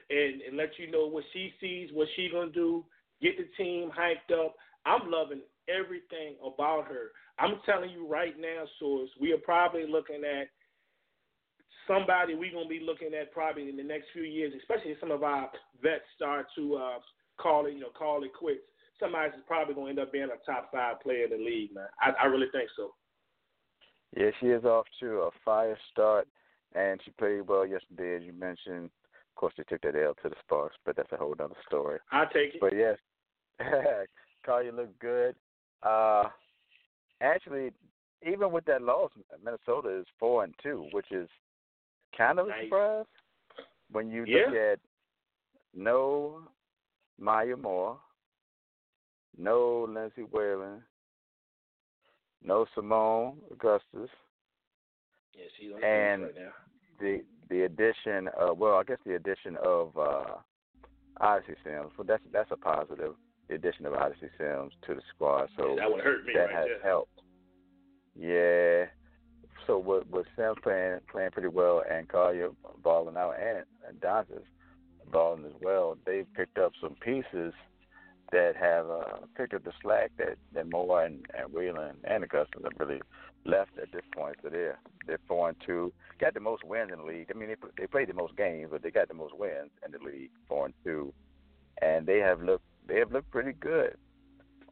[0.09, 2.86] and, and let you know what she sees, what she gonna do,
[3.21, 4.55] get the team hyped up.
[4.86, 7.11] I'm loving everything about her.
[7.39, 10.47] I'm telling you right now, Source, we are probably looking at
[11.88, 15.11] somebody we're gonna be looking at probably in the next few years, especially if some
[15.11, 15.49] of our
[15.81, 16.99] vets start to uh,
[17.38, 18.61] call it, you know, call it quits.
[18.99, 21.88] Somebody's probably gonna end up being a top five player in the league, man.
[22.01, 22.93] I, I really think so.
[24.15, 26.27] Yeah, she is off to a fire start,
[26.75, 28.85] and she played well yesterday, as you mentioned.
[28.85, 31.99] Of course, they took that L to the Sparks, but that's a whole other story.
[32.11, 32.61] I take it.
[32.61, 32.97] But yes,
[34.45, 35.35] Collier looked good.
[35.83, 36.23] Uh,
[37.21, 37.71] actually,
[38.25, 39.11] even with that loss,
[39.43, 41.29] Minnesota is four and two, which is
[42.16, 43.05] kind of a surprise
[43.91, 44.45] when you Yeah.
[44.47, 44.80] look at
[45.74, 46.47] no
[47.20, 47.99] Maya Moore,
[49.38, 50.84] no Lindsay Whalen,
[52.43, 54.10] no Seimone Augustus,
[55.34, 56.53] Yeah, she's on And- right now.
[56.99, 60.38] the the addition of well, I guess the addition of uh
[61.20, 61.91] Odyssey Sims.
[61.97, 63.16] Well that's that's a positive.
[63.47, 65.49] The addition of Odyssey Sims to the squad.
[65.55, 66.82] So that would hurt me that right has there.
[66.82, 67.22] helped.
[68.16, 68.86] Yeah.
[69.68, 72.49] So with with Sims playing playing pretty well and Collier
[72.82, 74.41] balling out and, and Dantas
[75.11, 77.53] balling as well, they've picked up some pieces
[78.32, 82.61] that have uh, picked up the slack that, that Moore and, and Whalen and Augustus
[82.63, 83.01] have really
[83.45, 84.38] left at this point.
[84.41, 85.93] So they're they're four and two.
[86.20, 87.32] Got the most wins in the league.
[87.34, 89.91] I mean, they they played the most games, but they got the most wins in
[89.91, 91.13] the league, four and two,
[91.82, 93.95] and they have looked they have looked pretty good.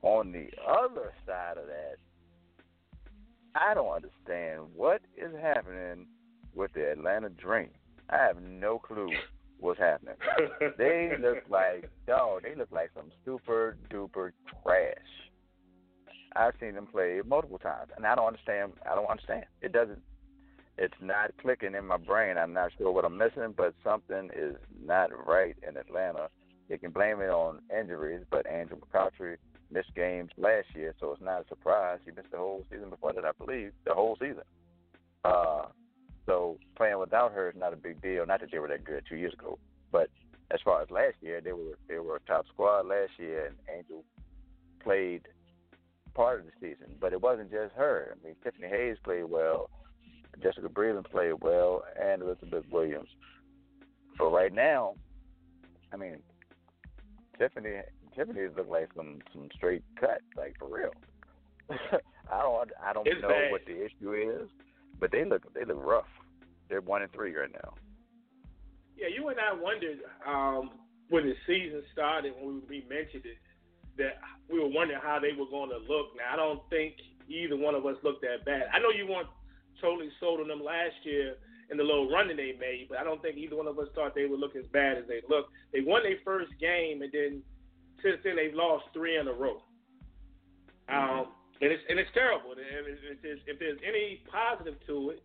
[0.01, 1.95] On the other side of that,
[3.55, 6.07] I don't understand what is happening
[6.53, 7.69] with the Atlanta Dream.
[8.09, 9.09] I have no clue
[9.59, 10.15] what's happening.
[10.77, 12.43] They look like dog.
[12.43, 14.31] They look like some super duper
[14.61, 14.95] trash.
[16.35, 18.73] I've seen them play multiple times, and I don't understand.
[18.89, 19.45] I don't understand.
[19.61, 20.01] It doesn't.
[20.77, 22.37] It's not clicking in my brain.
[22.37, 26.27] I'm not sure what I'm missing, but something is not right in Atlanta.
[26.67, 29.37] You can blame it on injuries, but Angel McCoughtry
[29.71, 31.99] missed games last year, so it's not a surprise.
[32.05, 34.43] He missed the whole season before that, I believe, the whole season.
[35.23, 35.65] Uh,
[36.25, 38.25] so playing without her is not a big deal.
[38.25, 39.59] Not that they were that good two years ago,
[39.91, 40.09] but
[40.51, 43.55] as far as last year, they were they were a top squad last year, and
[43.75, 44.03] Angel
[44.83, 45.27] played
[46.13, 46.95] part of the season.
[46.99, 48.15] But it wasn't just her.
[48.15, 49.69] I mean, Tiffany Hayes played well,
[50.41, 53.09] Jessica Breland played well, and Elizabeth Williams.
[54.17, 54.95] But right now,
[55.91, 56.19] I mean,
[57.37, 57.81] Tiffany
[58.15, 60.91] Tiffany look like some some straight cut, like for real.
[62.31, 63.51] I don't I don't It's know bad.
[63.51, 64.49] what the issue is,
[64.99, 66.05] but they look they look rough.
[66.69, 67.73] They're one and three right now.
[68.97, 70.71] Yeah, you and I wondered um,
[71.09, 73.37] when the season started, when we mentioned it,
[73.97, 76.15] that we were wondering how they were going to look.
[76.17, 76.95] Now, I don't think
[77.27, 78.63] either one of us looked that bad.
[78.73, 79.27] I know you weren't
[79.81, 81.35] totally sold on them last year
[81.69, 84.15] in the little run they made, but I don't think either one of us thought
[84.15, 85.47] they would look as bad as they look.
[85.73, 87.43] They won their first game, and then
[88.03, 89.61] since then they've lost three in a row.
[90.89, 91.27] Um,
[91.61, 92.51] and it's and it's terrible.
[92.51, 95.23] And if, if, there's, if there's any positive to it,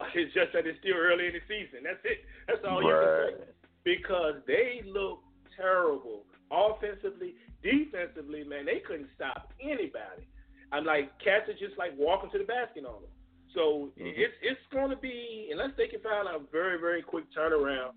[0.14, 1.84] it's just that it's still early in the season.
[1.84, 2.24] That's it.
[2.46, 5.20] That's all you can say because they look
[5.56, 8.44] terrible offensively, defensively.
[8.44, 10.26] Man, they couldn't stop anybody.
[10.72, 13.12] I'm like cats are just like walking to the basket on them.
[13.54, 14.12] So Mhm.
[14.18, 17.94] it's it's going to be unless they can find a very very quick turnaround.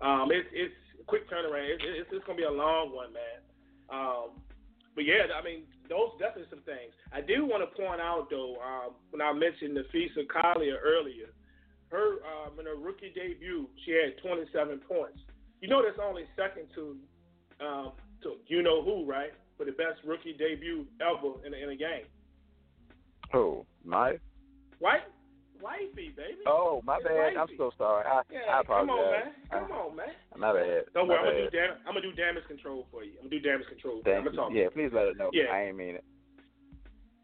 [0.00, 0.74] Um, it's it's
[1.06, 1.70] quick turnaround.
[1.70, 3.40] It's it's, it's going to be a long one, man.
[3.90, 4.42] Um,
[4.94, 6.92] but yeah, I mean those definitely some things.
[7.12, 11.30] I do want to point out though um, when I mentioned Napheesa Collier earlier
[11.90, 15.18] her um, in her rookie debut, she had 27 points.
[15.60, 16.96] You know that's only second to
[17.64, 17.92] um,
[18.22, 19.32] to you know who, right?
[19.56, 22.04] For the best rookie debut ever in a, in a game.
[23.32, 23.64] Who?
[23.84, 24.18] My?
[24.78, 25.08] White,
[25.62, 26.42] wifey, baby.
[26.46, 27.36] Oh, my It's bad.
[27.36, 28.04] I'm so sorry.
[28.06, 29.32] I, yeah, I come on, man.
[29.50, 30.06] Come on, man.
[30.34, 30.84] I, my bad.
[30.94, 33.12] Don't worry, I'm gonna do dam- I'm gonna do damage control for you.
[33.20, 34.02] I'm gonna do damage control.
[34.02, 34.16] For you.
[34.16, 34.52] I'm gonna talk.
[34.52, 34.62] you.
[34.62, 35.30] Yeah, please let it know.
[35.32, 35.52] Yeah.
[35.52, 36.04] I ain't mean it.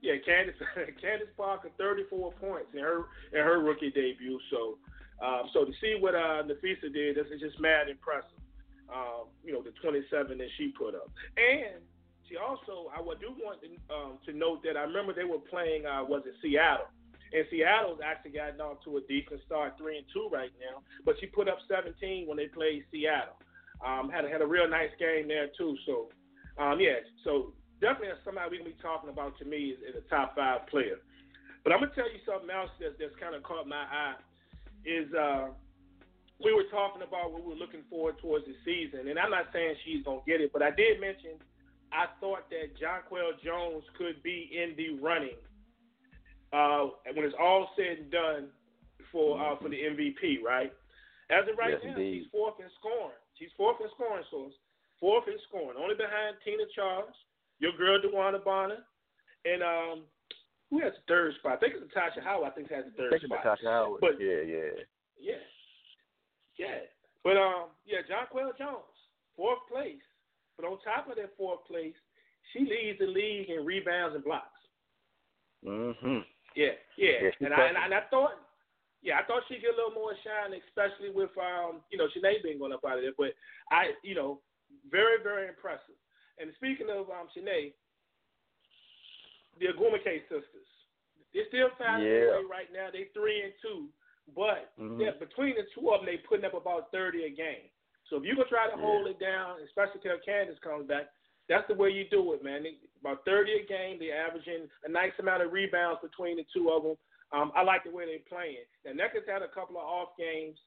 [0.03, 0.59] Yeah, Candace
[1.01, 4.39] Candace Parker, 34 points in her in her rookie debut.
[4.51, 4.79] So,
[5.25, 8.31] um, so to see what uh, Napheesa did, this is just mad impressive.
[8.93, 11.09] Um, you know, the 27 that she put up,
[11.39, 11.81] and
[12.29, 15.87] she also I do want to, um, to note that I remember they were playing
[15.87, 16.87] uh, was it Seattle,
[17.33, 20.83] and Seattle's actually gotten off to a decent start, three and two right now.
[21.05, 23.37] But she put up 17 when they played Seattle.
[23.81, 25.77] Um, had had a real nice game there too.
[25.87, 26.09] So,
[26.61, 30.05] um, yeah, so definitely somebody we can be talking about to me is, is a
[30.09, 31.01] top five player.
[31.65, 34.21] But I'm gonna tell you something else that's that's kind of caught my eye
[34.85, 35.51] is uh,
[36.43, 39.51] we were talking about what we were looking forward towards the season, and I'm not
[39.53, 41.39] saying she's gonna get it, but I did mention
[41.93, 45.39] I thought that Jonquel Jones could be in the running
[46.53, 48.49] uh, when it's all said and done
[49.11, 50.73] for uh, for the MVP, right?
[51.31, 52.23] As of right Yes, now, indeed.
[52.25, 53.17] she's fourth in scoring.
[53.39, 54.53] She's fourth in scoring, source.
[55.01, 57.15] Fourth in scoring, only behind Tina Charles,
[57.59, 58.85] your girl DeWanna Bonner,
[59.45, 59.97] and um,
[60.71, 61.55] who has the third spot?
[61.55, 62.53] I think it's Natasha Howard.
[62.53, 63.45] I think has the third Thank you, spot.
[63.45, 64.01] Natasha Howard.
[64.01, 64.73] But yeah, yeah.
[65.19, 65.43] yeah,
[66.59, 66.79] yeah.
[67.25, 68.95] But um, yeah, Jonquel Jones,
[69.37, 70.05] fourth place.
[70.57, 71.97] But on top of that fourth place,
[72.53, 74.61] she leads the league in rebounds and blocks.
[75.67, 76.25] Mm Mhm.
[76.55, 77.19] Yeah, yeah.
[77.23, 78.37] Yeah, and, I, and, I, and I thought,
[79.03, 82.39] yeah, I thought she'd get a little more shine, especially with um, you know, Chiney
[82.43, 83.17] being going up out of there.
[83.17, 83.35] But
[83.71, 84.41] I, you know,
[84.91, 85.99] very, very impressive.
[86.39, 87.75] And speaking of um, Chiney,
[89.61, 90.71] the Ogwumike sisters,
[91.35, 92.37] they're still fast Yeah.
[92.37, 92.89] away right now.
[92.93, 93.89] They three and two,
[94.37, 95.01] but Mhm.
[95.01, 97.71] yeah, between the two of them, they putting up about thirty a game.
[98.11, 98.83] So if you can try to Yeah.
[98.83, 101.09] hold it down, especially till Candace comes back,
[101.49, 102.65] that's the way you do it, man.
[103.01, 103.99] About thirty a game.
[103.99, 106.97] They're averaging a nice amount of rebounds between the two of them.
[107.33, 108.65] Um, I like the way they're playing.
[108.85, 110.59] Now Necklace had a couple of off games,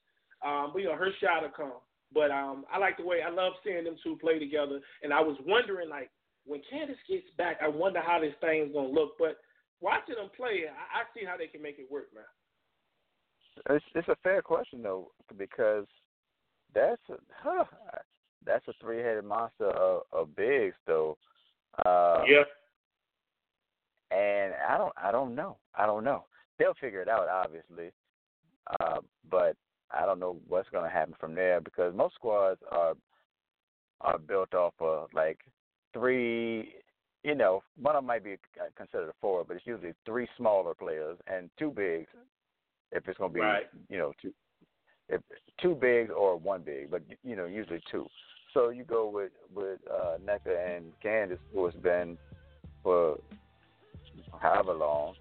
[0.44, 1.80] um, but you know her shot will come.
[2.14, 4.80] But um, I like the way I love seeing them two play together.
[5.04, 6.10] And I was wondering, like,
[6.46, 9.18] when Candace gets back, I wonder how this thing's gonna look.
[9.18, 9.38] But
[9.82, 12.24] watching them play, I, I see how they can make it work, man.
[13.70, 15.86] It's it's a fair question though, because
[16.74, 17.64] that's a, huh,
[18.46, 21.18] that's a three headed monster of, of bigs though.
[21.86, 22.44] Uh, yeah.
[24.12, 25.58] and I don't I don't know.
[25.76, 26.26] I don't know.
[26.58, 27.92] They'll figure it out obviously.
[28.80, 29.56] Uh, but
[29.92, 32.94] I don't know what's gonna happen from there because most squads are
[34.02, 35.40] are built off of like
[35.94, 36.74] three
[37.24, 38.36] you know, one of them might be
[38.78, 42.08] considered a forward, but it's usually three smaller players and two bigs
[42.92, 43.66] if it's gonna be Right.
[43.90, 44.34] you know, two
[45.10, 45.22] if
[45.62, 48.08] two bigs or one big, but you know, usually two.
[48.56, 52.18] So you go with with uh Nneka and Candace who has been
[52.82, 53.20] for
[54.40, 55.16] however long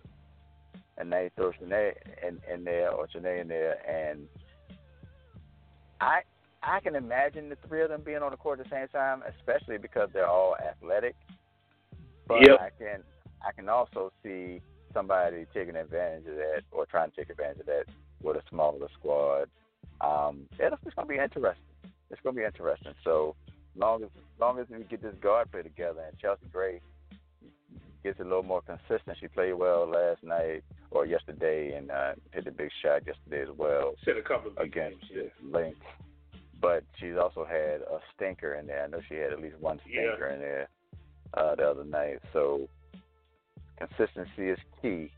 [0.96, 1.94] and they throw Shanae
[2.26, 4.28] in, in there or Shanae in there and
[6.00, 6.20] I
[6.62, 9.22] I can imagine the three of them being on the court at the same time,
[9.36, 11.16] especially because they're all athletic.
[12.28, 12.60] But Yep.
[12.60, 13.02] I can
[13.46, 14.60] I can also see
[14.92, 17.84] somebody taking advantage of that or trying to take advantage of that
[18.22, 19.50] with a smaller squad.
[20.00, 21.73] Um, it's, it's going to be interesting.
[22.14, 22.94] It's going to be interesting.
[23.02, 23.34] So
[23.76, 24.10] long as
[24.40, 26.80] long as we get this guard play together and Chelsea Gray
[28.04, 29.16] gets a little more consistent.
[29.20, 30.62] She played well last night
[30.92, 34.58] or yesterday and uh, hit a big shot yesterday as well Said a couple of
[34.58, 35.76] against games, the Lynx.
[36.60, 38.84] But she's also had a stinker in there.
[38.84, 40.12] I know she had at least one Yeah.
[40.14, 40.68] stinker in there
[41.36, 42.20] uh, the other night.
[42.32, 42.68] So
[43.76, 45.10] consistency is key,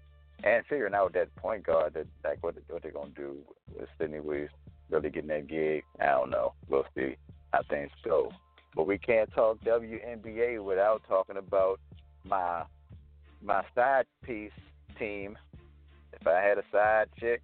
[0.45, 3.37] and figuring out that point guard that like what what they're gonna do
[3.79, 4.51] with Sydney Williams
[4.91, 5.83] really getting that gig.
[6.01, 6.53] I don't know.
[6.69, 7.17] We'll see
[7.53, 8.31] how things go.
[8.75, 11.81] But we can't talk WNBA without talking about
[12.25, 12.65] my
[13.43, 14.51] my side piece
[14.99, 15.39] team.
[16.13, 17.43] If I had a side chick,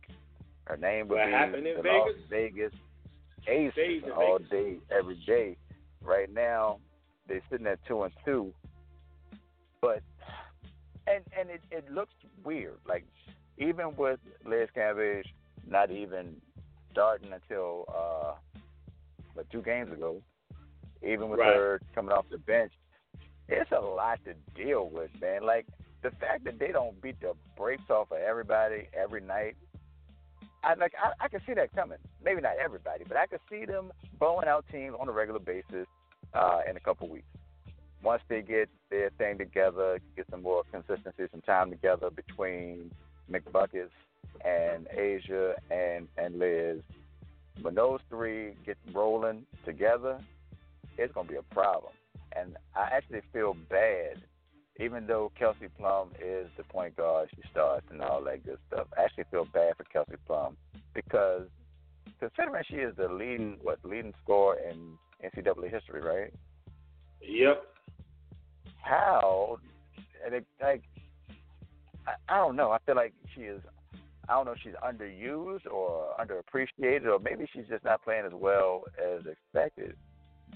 [0.64, 2.72] her name would What be the Las Vegas?
[3.46, 4.50] Vegas Aces all Vegas.
[4.50, 5.56] day, every day.
[6.02, 6.78] Right now,
[7.28, 8.52] they're sitting at two and two,
[9.80, 10.02] but
[11.06, 12.14] and and it it looks
[12.44, 12.78] weird.
[12.86, 13.04] Like
[13.58, 15.24] even with Liz Cambage
[15.68, 16.36] not even
[16.92, 18.34] starting until uh,
[19.34, 20.22] but two games ago,
[21.02, 21.54] even with Right.
[21.54, 22.72] her coming off the bench,
[23.48, 25.44] it's a lot to deal with, man.
[25.44, 25.66] Like
[26.02, 29.56] the fact that they don't beat the brakes off of everybody every night.
[30.64, 31.98] I like I, I can see that coming.
[32.24, 35.86] Maybe not everybody, but I can see them blowing out teams on a regular basis
[36.34, 37.26] uh, in a couple weeks.
[38.02, 42.90] Once they get their thing together, get some more consistency, some time together between
[43.30, 43.90] McBuckets
[44.44, 46.80] and A'ja and and Liz.
[47.60, 50.18] When those three get rolling together,
[50.98, 51.92] it's gonna be a problem.
[52.34, 54.22] And I actually feel bad,
[54.80, 58.86] even though Kelsey Plum is the point guard, she starts and all that good stuff.
[58.98, 60.56] I actually feel bad for Kelsey Plum
[60.94, 61.42] because
[62.18, 66.32] considering she is the leading what leading scorer in NCAA history, right?
[67.20, 67.62] Yep.
[68.80, 69.58] How
[70.24, 70.82] and it, like
[72.06, 72.70] I, I don't know.
[72.70, 73.60] I feel like she is.
[74.28, 78.32] I don't know if she's underused or underappreciated, or maybe she's just not playing as
[78.32, 79.96] well as expected.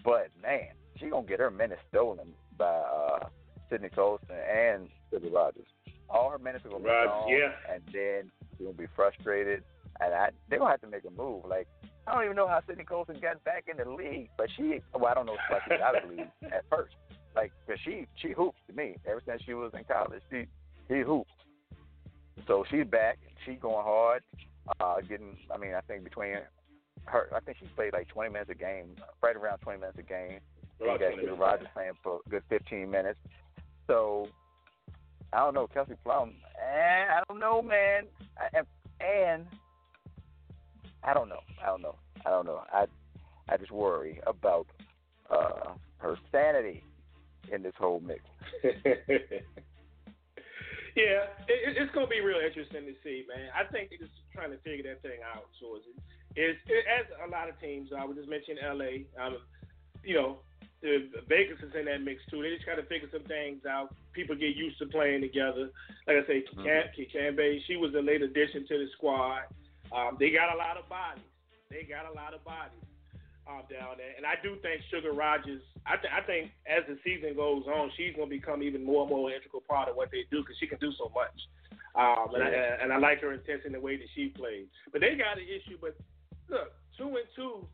[0.04, 3.28] But man, she gonna get her minutes stolen by uh,
[3.70, 5.66] Sydney Colson and Sylvia Rodgers.
[6.08, 7.52] All her minutes are gonna be gone, yeah.
[7.72, 9.64] and then she's gonna be frustrated.
[10.00, 11.44] And I, they're gonna have to make a move.
[11.48, 11.66] Like
[12.06, 14.80] I don't even know how Sydney Colson got back in the league, but she.
[14.94, 16.94] Well, I don't know if she got out of the league at first.
[17.34, 20.22] Like, cause she she hoops to me ever since she was in college.
[20.30, 20.46] She
[20.88, 21.30] she hoops.
[22.46, 23.18] So she's back.
[23.46, 24.22] She's going hard.
[24.80, 25.36] Uh, getting.
[25.54, 26.34] I mean, I think between
[27.04, 30.02] her, I think she played like 20 minutes a game, right around 20 minutes a
[30.02, 30.40] game.
[30.80, 31.34] You got 20 Sylvia.
[31.34, 33.18] Rodgers playing for a good 15 minutes.
[33.86, 34.28] So
[35.32, 36.34] I don't know, Kelsey Plum.
[36.60, 38.04] Eh, I don't know, man.
[38.36, 38.66] I, and,
[39.00, 39.46] and
[41.04, 41.40] I don't know.
[41.62, 41.96] I don't know.
[42.26, 42.62] I don't know.
[42.72, 42.86] I
[43.48, 44.66] I just worry about
[45.30, 46.82] uh, her sanity
[47.52, 48.22] in this whole mix.
[50.96, 53.50] yeah, it, it- it's going to be real interesting to see, man.
[53.54, 55.46] I think they're just trying to figure that thing out.
[55.60, 55.86] So it's,
[56.34, 57.90] it's it, as a lot of teams.
[57.96, 59.04] I would just mention L.A.
[59.20, 59.38] Um,
[60.02, 60.38] you know,
[60.82, 62.42] the Vegas is in that mix too.
[62.42, 63.94] They just got to figure some things out.
[64.12, 65.70] People get used to playing together.
[66.06, 69.42] Like I say, Cam, Cambe, she was a late addition to the squad.
[69.92, 71.24] Um, they got a lot of bodies.
[71.70, 72.80] They got a lot of bodies
[73.46, 75.62] um, down there, and I do think Sugar Rodgers.
[75.86, 79.06] I, th- I think as the season goes on, she's going to become even more
[79.06, 81.34] and more integral part of what they do because she can do so much.
[81.94, 82.50] Um, and, I,
[82.82, 84.66] and I like her intensity in the way that she plays.
[84.92, 85.78] But they got an issue.
[85.80, 85.96] But
[86.50, 87.64] look, two and two,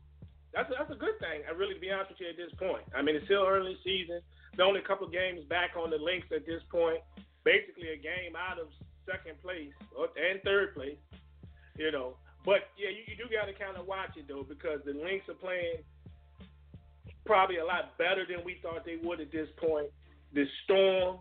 [0.53, 1.43] that's a, that's a good thing.
[1.49, 2.85] I really, to be honest with you, at this point.
[2.95, 4.21] I mean, it's still early season.
[4.55, 7.01] They're only a couple games back on the Lynx at this point.
[7.43, 8.69] Basically, a game out of
[9.09, 11.01] second place and third place.
[11.75, 12.15] You know,
[12.45, 15.27] but yeah, you, you do got to kind of watch it though because the Lynx
[15.29, 15.83] are playing
[17.25, 19.87] probably a lot better than we thought they would at this point.
[20.33, 21.17] The Storm,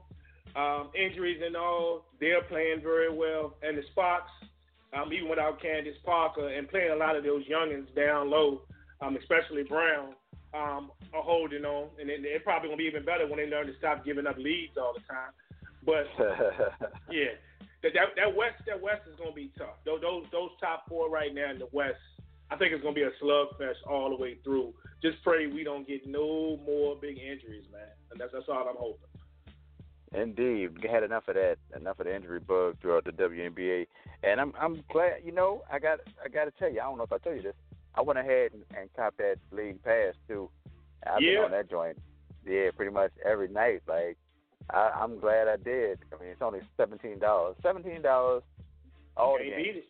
[0.56, 4.30] um, injuries and all, they're playing very well, and the Sparks,
[4.92, 8.62] um, even without Candace Parker and playing a lot of those youngins down low,
[9.00, 10.14] um, especially Brown,
[10.54, 13.76] um, are holding on, and they're probably gonna be even better when they learn to
[13.78, 15.32] stop giving up leads all the time.
[15.84, 16.06] But
[17.10, 17.32] yeah,
[17.82, 19.76] that, that that West that West is gonna be tough.
[19.84, 22.00] Those those those top four right now in the West,
[22.50, 24.74] I think it's gonna be a slugfest all the way through.
[25.02, 27.82] Just pray we don't get no more big injuries, man.
[28.10, 29.08] And that's that's all I'm hoping.
[30.14, 33.86] Indeed, we had enough of that, enough of the injury bug throughout the WNBA,
[34.22, 35.22] and I'm I'm glad.
[35.24, 37.34] You know, I got I got to tell you, I don't know if I tell
[37.34, 37.54] you this.
[37.94, 40.50] I went ahead and, and copped that league pass too.
[41.06, 41.36] I've yeah.
[41.36, 41.98] been on that joint,
[42.46, 43.82] yeah, pretty much every night.
[43.88, 44.18] Like
[44.70, 45.98] I, I'm glad I did.
[46.12, 47.56] I mean, it's only seventeen dollars.
[47.62, 48.42] Seventeen dollars,
[49.16, 49.84] all the games.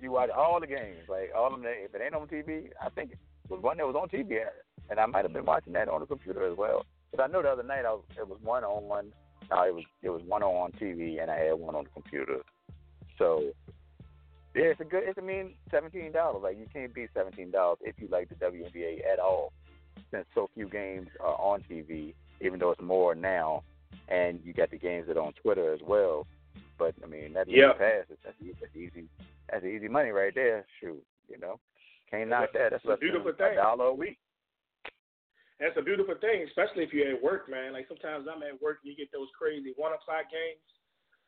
[0.00, 1.64] You watch all the games, like all of them.
[1.66, 3.18] If it ain't on TV, I think it
[3.48, 4.38] was one that was on TV,
[4.90, 6.84] and I might have been watching that on the computer as well.
[7.10, 9.12] But I know the other night I was, it was one on one.
[9.50, 12.40] No, it was it was one on TV, and I had one on the computer.
[13.18, 13.52] So
[14.54, 15.04] yeah, it's a good.
[15.04, 16.42] It's I mean seventeen dollars.
[16.42, 19.52] Like you can't beat seventeen dollars if you like the WNBA at all,
[20.10, 22.14] since so few games are on TV.
[22.40, 23.62] Even though it's more now
[24.08, 26.26] and you got the games that are on Twitter as well.
[26.78, 27.72] But I mean, that's yeah.
[27.72, 28.04] pass.
[28.08, 28.20] That's,
[28.60, 29.08] that's easy.
[29.50, 30.64] That's easy money right there.
[30.80, 31.60] Shoot, you know,
[32.10, 32.70] can't knock that.
[32.72, 33.52] That's a beautiful thing.
[33.52, 34.18] A dollar a week.
[35.60, 37.72] That's a beautiful thing, especially if you're at work, man.
[37.72, 40.62] Like sometimes I'm at work and you get those crazy one o'clock games.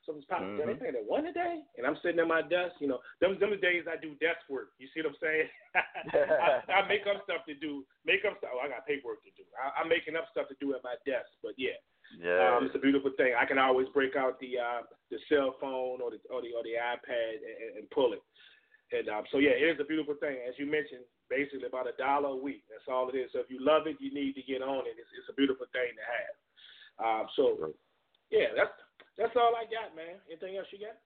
[0.03, 0.55] Something's popping.
[0.55, 0.71] Mm-hmm.
[0.71, 2.79] They playing at one a day, and I'm sitting at my desk.
[2.79, 4.71] You know, them them the days I do desk work.
[4.79, 5.49] You see what I'm saying?
[6.71, 7.83] I, I make up stuff to do.
[8.07, 8.55] Make up stuff.
[8.55, 9.43] Oh, I got paperwork to do.
[9.59, 11.27] I, I'm making up stuff to do at my desk.
[11.43, 11.75] But yeah,
[12.15, 13.35] yeah, um, it's a beautiful thing.
[13.39, 16.63] I can always break out the uh, the cell phone or the or the or
[16.63, 18.23] the iPad and, and pull it.
[18.93, 20.39] And um, so yeah, it is a beautiful thing.
[20.47, 22.63] As you mentioned, basically about a dollar a week.
[22.71, 23.31] That's all it is.
[23.33, 24.95] So if you love it, you need to get on it.
[24.95, 26.35] It's, it's a beautiful thing to have.
[26.97, 27.75] Um, so
[28.31, 28.71] yeah, that's
[29.19, 30.23] that's all I got, man.
[30.31, 30.97] Anything else you got?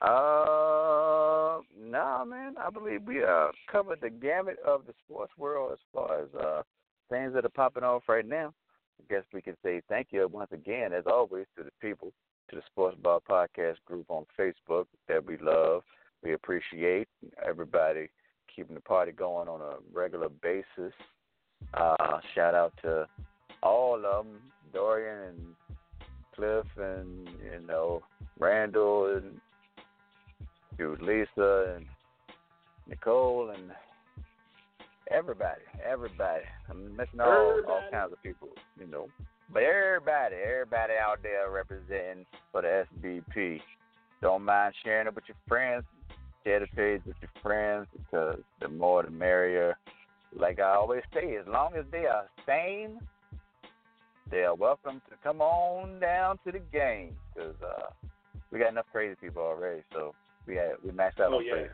[0.00, 2.54] Uh, no, nah, man.
[2.58, 6.62] I believe we uh covered the gamut of the sports world as far as uh
[7.10, 8.52] things that are popping off right now.
[9.00, 12.12] I guess we can say thank you once again, as always, to the people,
[12.50, 15.82] to the Sports Bar Podcast group on Facebook that we love.
[16.22, 17.08] We appreciate
[17.46, 18.08] everybody
[18.54, 20.94] keeping the party going on a regular basis.
[21.74, 23.06] Uh, shout out to
[23.62, 24.38] all of them,
[24.72, 25.46] Dorian and
[26.34, 28.02] Cliff and you know
[28.38, 29.40] Randall and
[31.00, 31.86] Lisa and
[32.86, 33.72] Nicole and
[35.10, 36.42] Everybody, everybody.
[36.68, 38.48] I'm missing all all kinds of people,
[38.78, 39.08] you know.
[39.52, 43.60] But everybody, everybody out there representing for the SBP.
[44.20, 45.84] Don't mind sharing it with your friends.
[46.42, 49.78] Share the page with your friends because the more the merrier.
[50.36, 52.98] Like I always say, as long as they are sane,
[54.28, 57.90] they are welcome to come on down to the game because uh,
[58.50, 59.82] we got enough crazy people already.
[59.92, 60.14] So
[60.46, 61.52] we had, we maxed out oh, yeah.
[61.52, 61.70] crazy.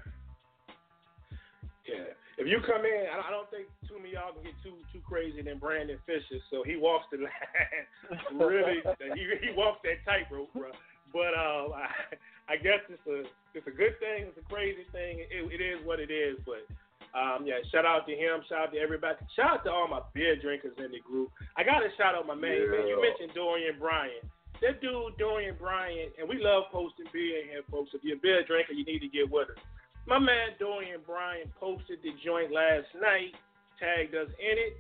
[1.88, 2.04] Yeah.
[2.42, 4.98] If you come in, I don't think too many of y'all can get too too
[5.06, 6.42] crazy than Brandon Fisher.
[6.50, 8.82] So he walks the line really.
[9.14, 10.74] he he walks that tightrope, bro.
[11.14, 12.18] But um, I,
[12.50, 13.22] I guess it's a
[13.54, 14.26] it's a good thing.
[14.26, 15.22] It's a crazy thing.
[15.22, 16.34] It, it is what it is.
[16.42, 16.66] But
[17.14, 18.42] um, yeah, shout out to him.
[18.50, 19.22] Shout out to everybody.
[19.38, 21.30] Shout out to all my beer drinkers in the group.
[21.54, 22.58] I got to shout out my man.
[22.58, 22.74] Yeah.
[22.74, 24.26] man you mentioned Dorian Bryant.
[24.66, 27.90] That dude, Dorian Bryant, and we love posting beer in here, folks.
[27.94, 29.62] If you're a beer drinker, you need to get with us.
[30.06, 33.34] My man Dorian Bryan posted the joint last night,
[33.78, 34.74] tagged us in it.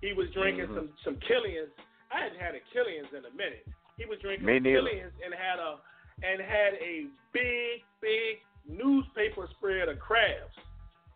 [0.00, 0.86] He was drinking mm-hmm.
[0.86, 1.74] some some Killians.
[2.10, 3.66] I hadn't had a Killians in a minute.
[3.98, 5.82] He was drinking Killians and had a
[6.22, 10.54] and had a big big newspaper spread of crabs.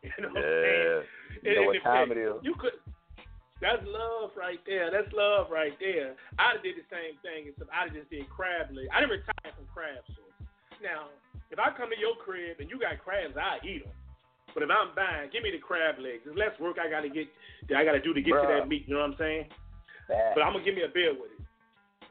[0.04, 0.36] You know yeah.
[0.36, 1.02] what I'm saying?
[1.42, 2.36] You know what time it is.
[2.42, 2.76] You could.
[3.64, 4.92] That's love right there.
[4.92, 6.12] That's love right there.
[6.36, 8.92] I'd did the same thing, except I just did crab legs.
[8.92, 10.44] I didn't retire from crab sauce.
[10.84, 11.08] Now,
[11.50, 13.92] if I come to your crib and you got crabs, I eat them.
[14.52, 16.22] But if I'm buying, give me the crab legs.
[16.24, 17.26] There's less work I gotta get
[17.68, 18.46] that I gotta do to get Bruh.
[18.46, 18.84] to that meat.
[18.86, 19.46] You know what I'm saying?
[20.08, 20.32] That.
[20.34, 21.42] But I'm gonna give me a beer with it.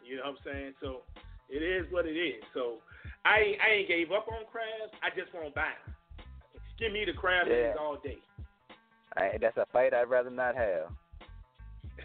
[0.03, 0.73] You know what I'm saying?
[0.81, 1.01] So
[1.49, 2.43] it is what it is.
[2.53, 2.83] So
[3.23, 4.91] I ain't, I ain't gave up on crabs.
[4.99, 5.95] I just won't buy them.
[6.79, 7.71] Give me the crab Yeah.
[7.71, 8.17] legs all day.
[9.15, 10.89] I, that's a fight I'd rather not have.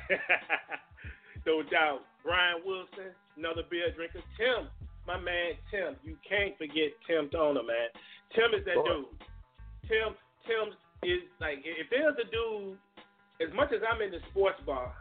[1.46, 2.00] no doubt.
[2.22, 4.20] Brian Wilson, another beer drinker.
[4.36, 4.68] Tim,
[5.08, 5.96] my man Tim.
[6.04, 7.88] You can't forget Tim Toner, man.
[8.36, 9.08] Tim is that Boy.
[9.08, 9.16] dude.
[9.88, 10.12] Tim
[10.44, 12.76] Tim is like if there's a dude,
[13.40, 14.92] as much as I'm in the sports bar,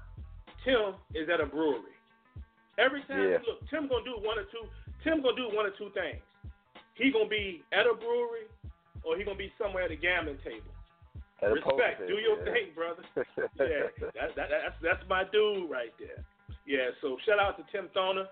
[0.64, 1.92] Tim is at a brewery.
[2.80, 3.44] Every time Yeah.
[3.44, 4.64] look, Tim gonna do one or two
[5.04, 6.24] Tim gonna do one or two things.
[6.96, 8.48] He gonna be at a brewery
[9.04, 10.72] or he gonna be somewhere at a gambling table.
[11.44, 12.08] At Respect.
[12.08, 12.54] Do your yeah.
[12.54, 13.04] thing, brother.
[13.16, 16.24] yeah, that, that, that's that's my dude right there.
[16.66, 18.28] Yeah, so shout out to Tim Toner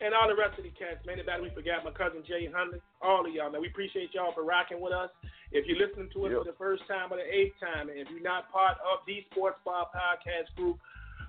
[0.00, 1.18] and all the rest of the cats, man.
[1.18, 3.60] Anybody we forgot, my cousin Jay Hundley, all of y'all, man.
[3.60, 5.10] We appreciate y'all for rocking with us.
[5.50, 6.38] If you're listening to us Yep.
[6.44, 9.24] for the first time or the eighth time, and if you're not part of the
[9.30, 10.78] Sports Bar Podcast group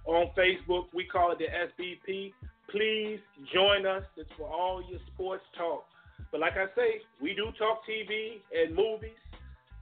[0.05, 2.33] on Facebook, we call it the SBP.
[2.69, 3.19] Please
[3.53, 4.03] join us.
[4.17, 5.85] It's for all your sports talk.
[6.31, 9.17] But like I say, we do talk TV and movies,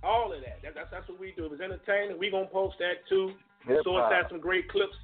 [0.03, 0.61] all of that.
[0.63, 1.45] that that's, that's what we do.
[1.47, 3.33] If it's entertaining, we going to post that too.
[3.67, 4.95] Hip Source has some great clips.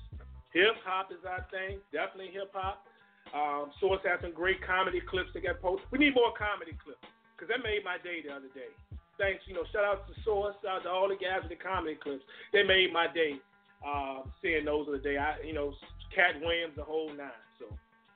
[0.53, 2.85] Hip hop is our thing, definitely hip hop.
[3.33, 5.89] Um, Source has some great comedy clips that get posted.
[5.91, 7.01] We need more comedy clips
[7.33, 8.69] because that made my day the other day.
[9.17, 11.61] Thanks, you know, shout out to Source, shout out to all the guys with the
[11.61, 12.23] comedy clips.
[12.53, 13.41] They made my day.
[13.83, 15.73] Uh, seeing those of the day, I, you know,
[16.15, 17.35] Katt Williams, the whole nine.
[17.59, 17.65] So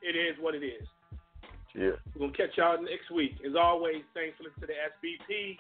[0.02, 0.88] it is what it is.
[1.76, 1.92] Yeah.
[2.16, 3.36] We're gonna catch y'all next week.
[3.46, 5.58] As always, thanks for listening to the SBP.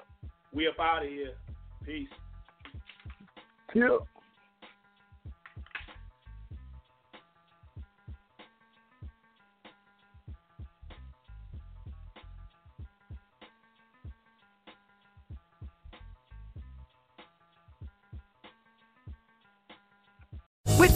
[0.53, 1.33] We up out of here.
[1.85, 2.07] Peace.
[3.75, 3.97] Yeah.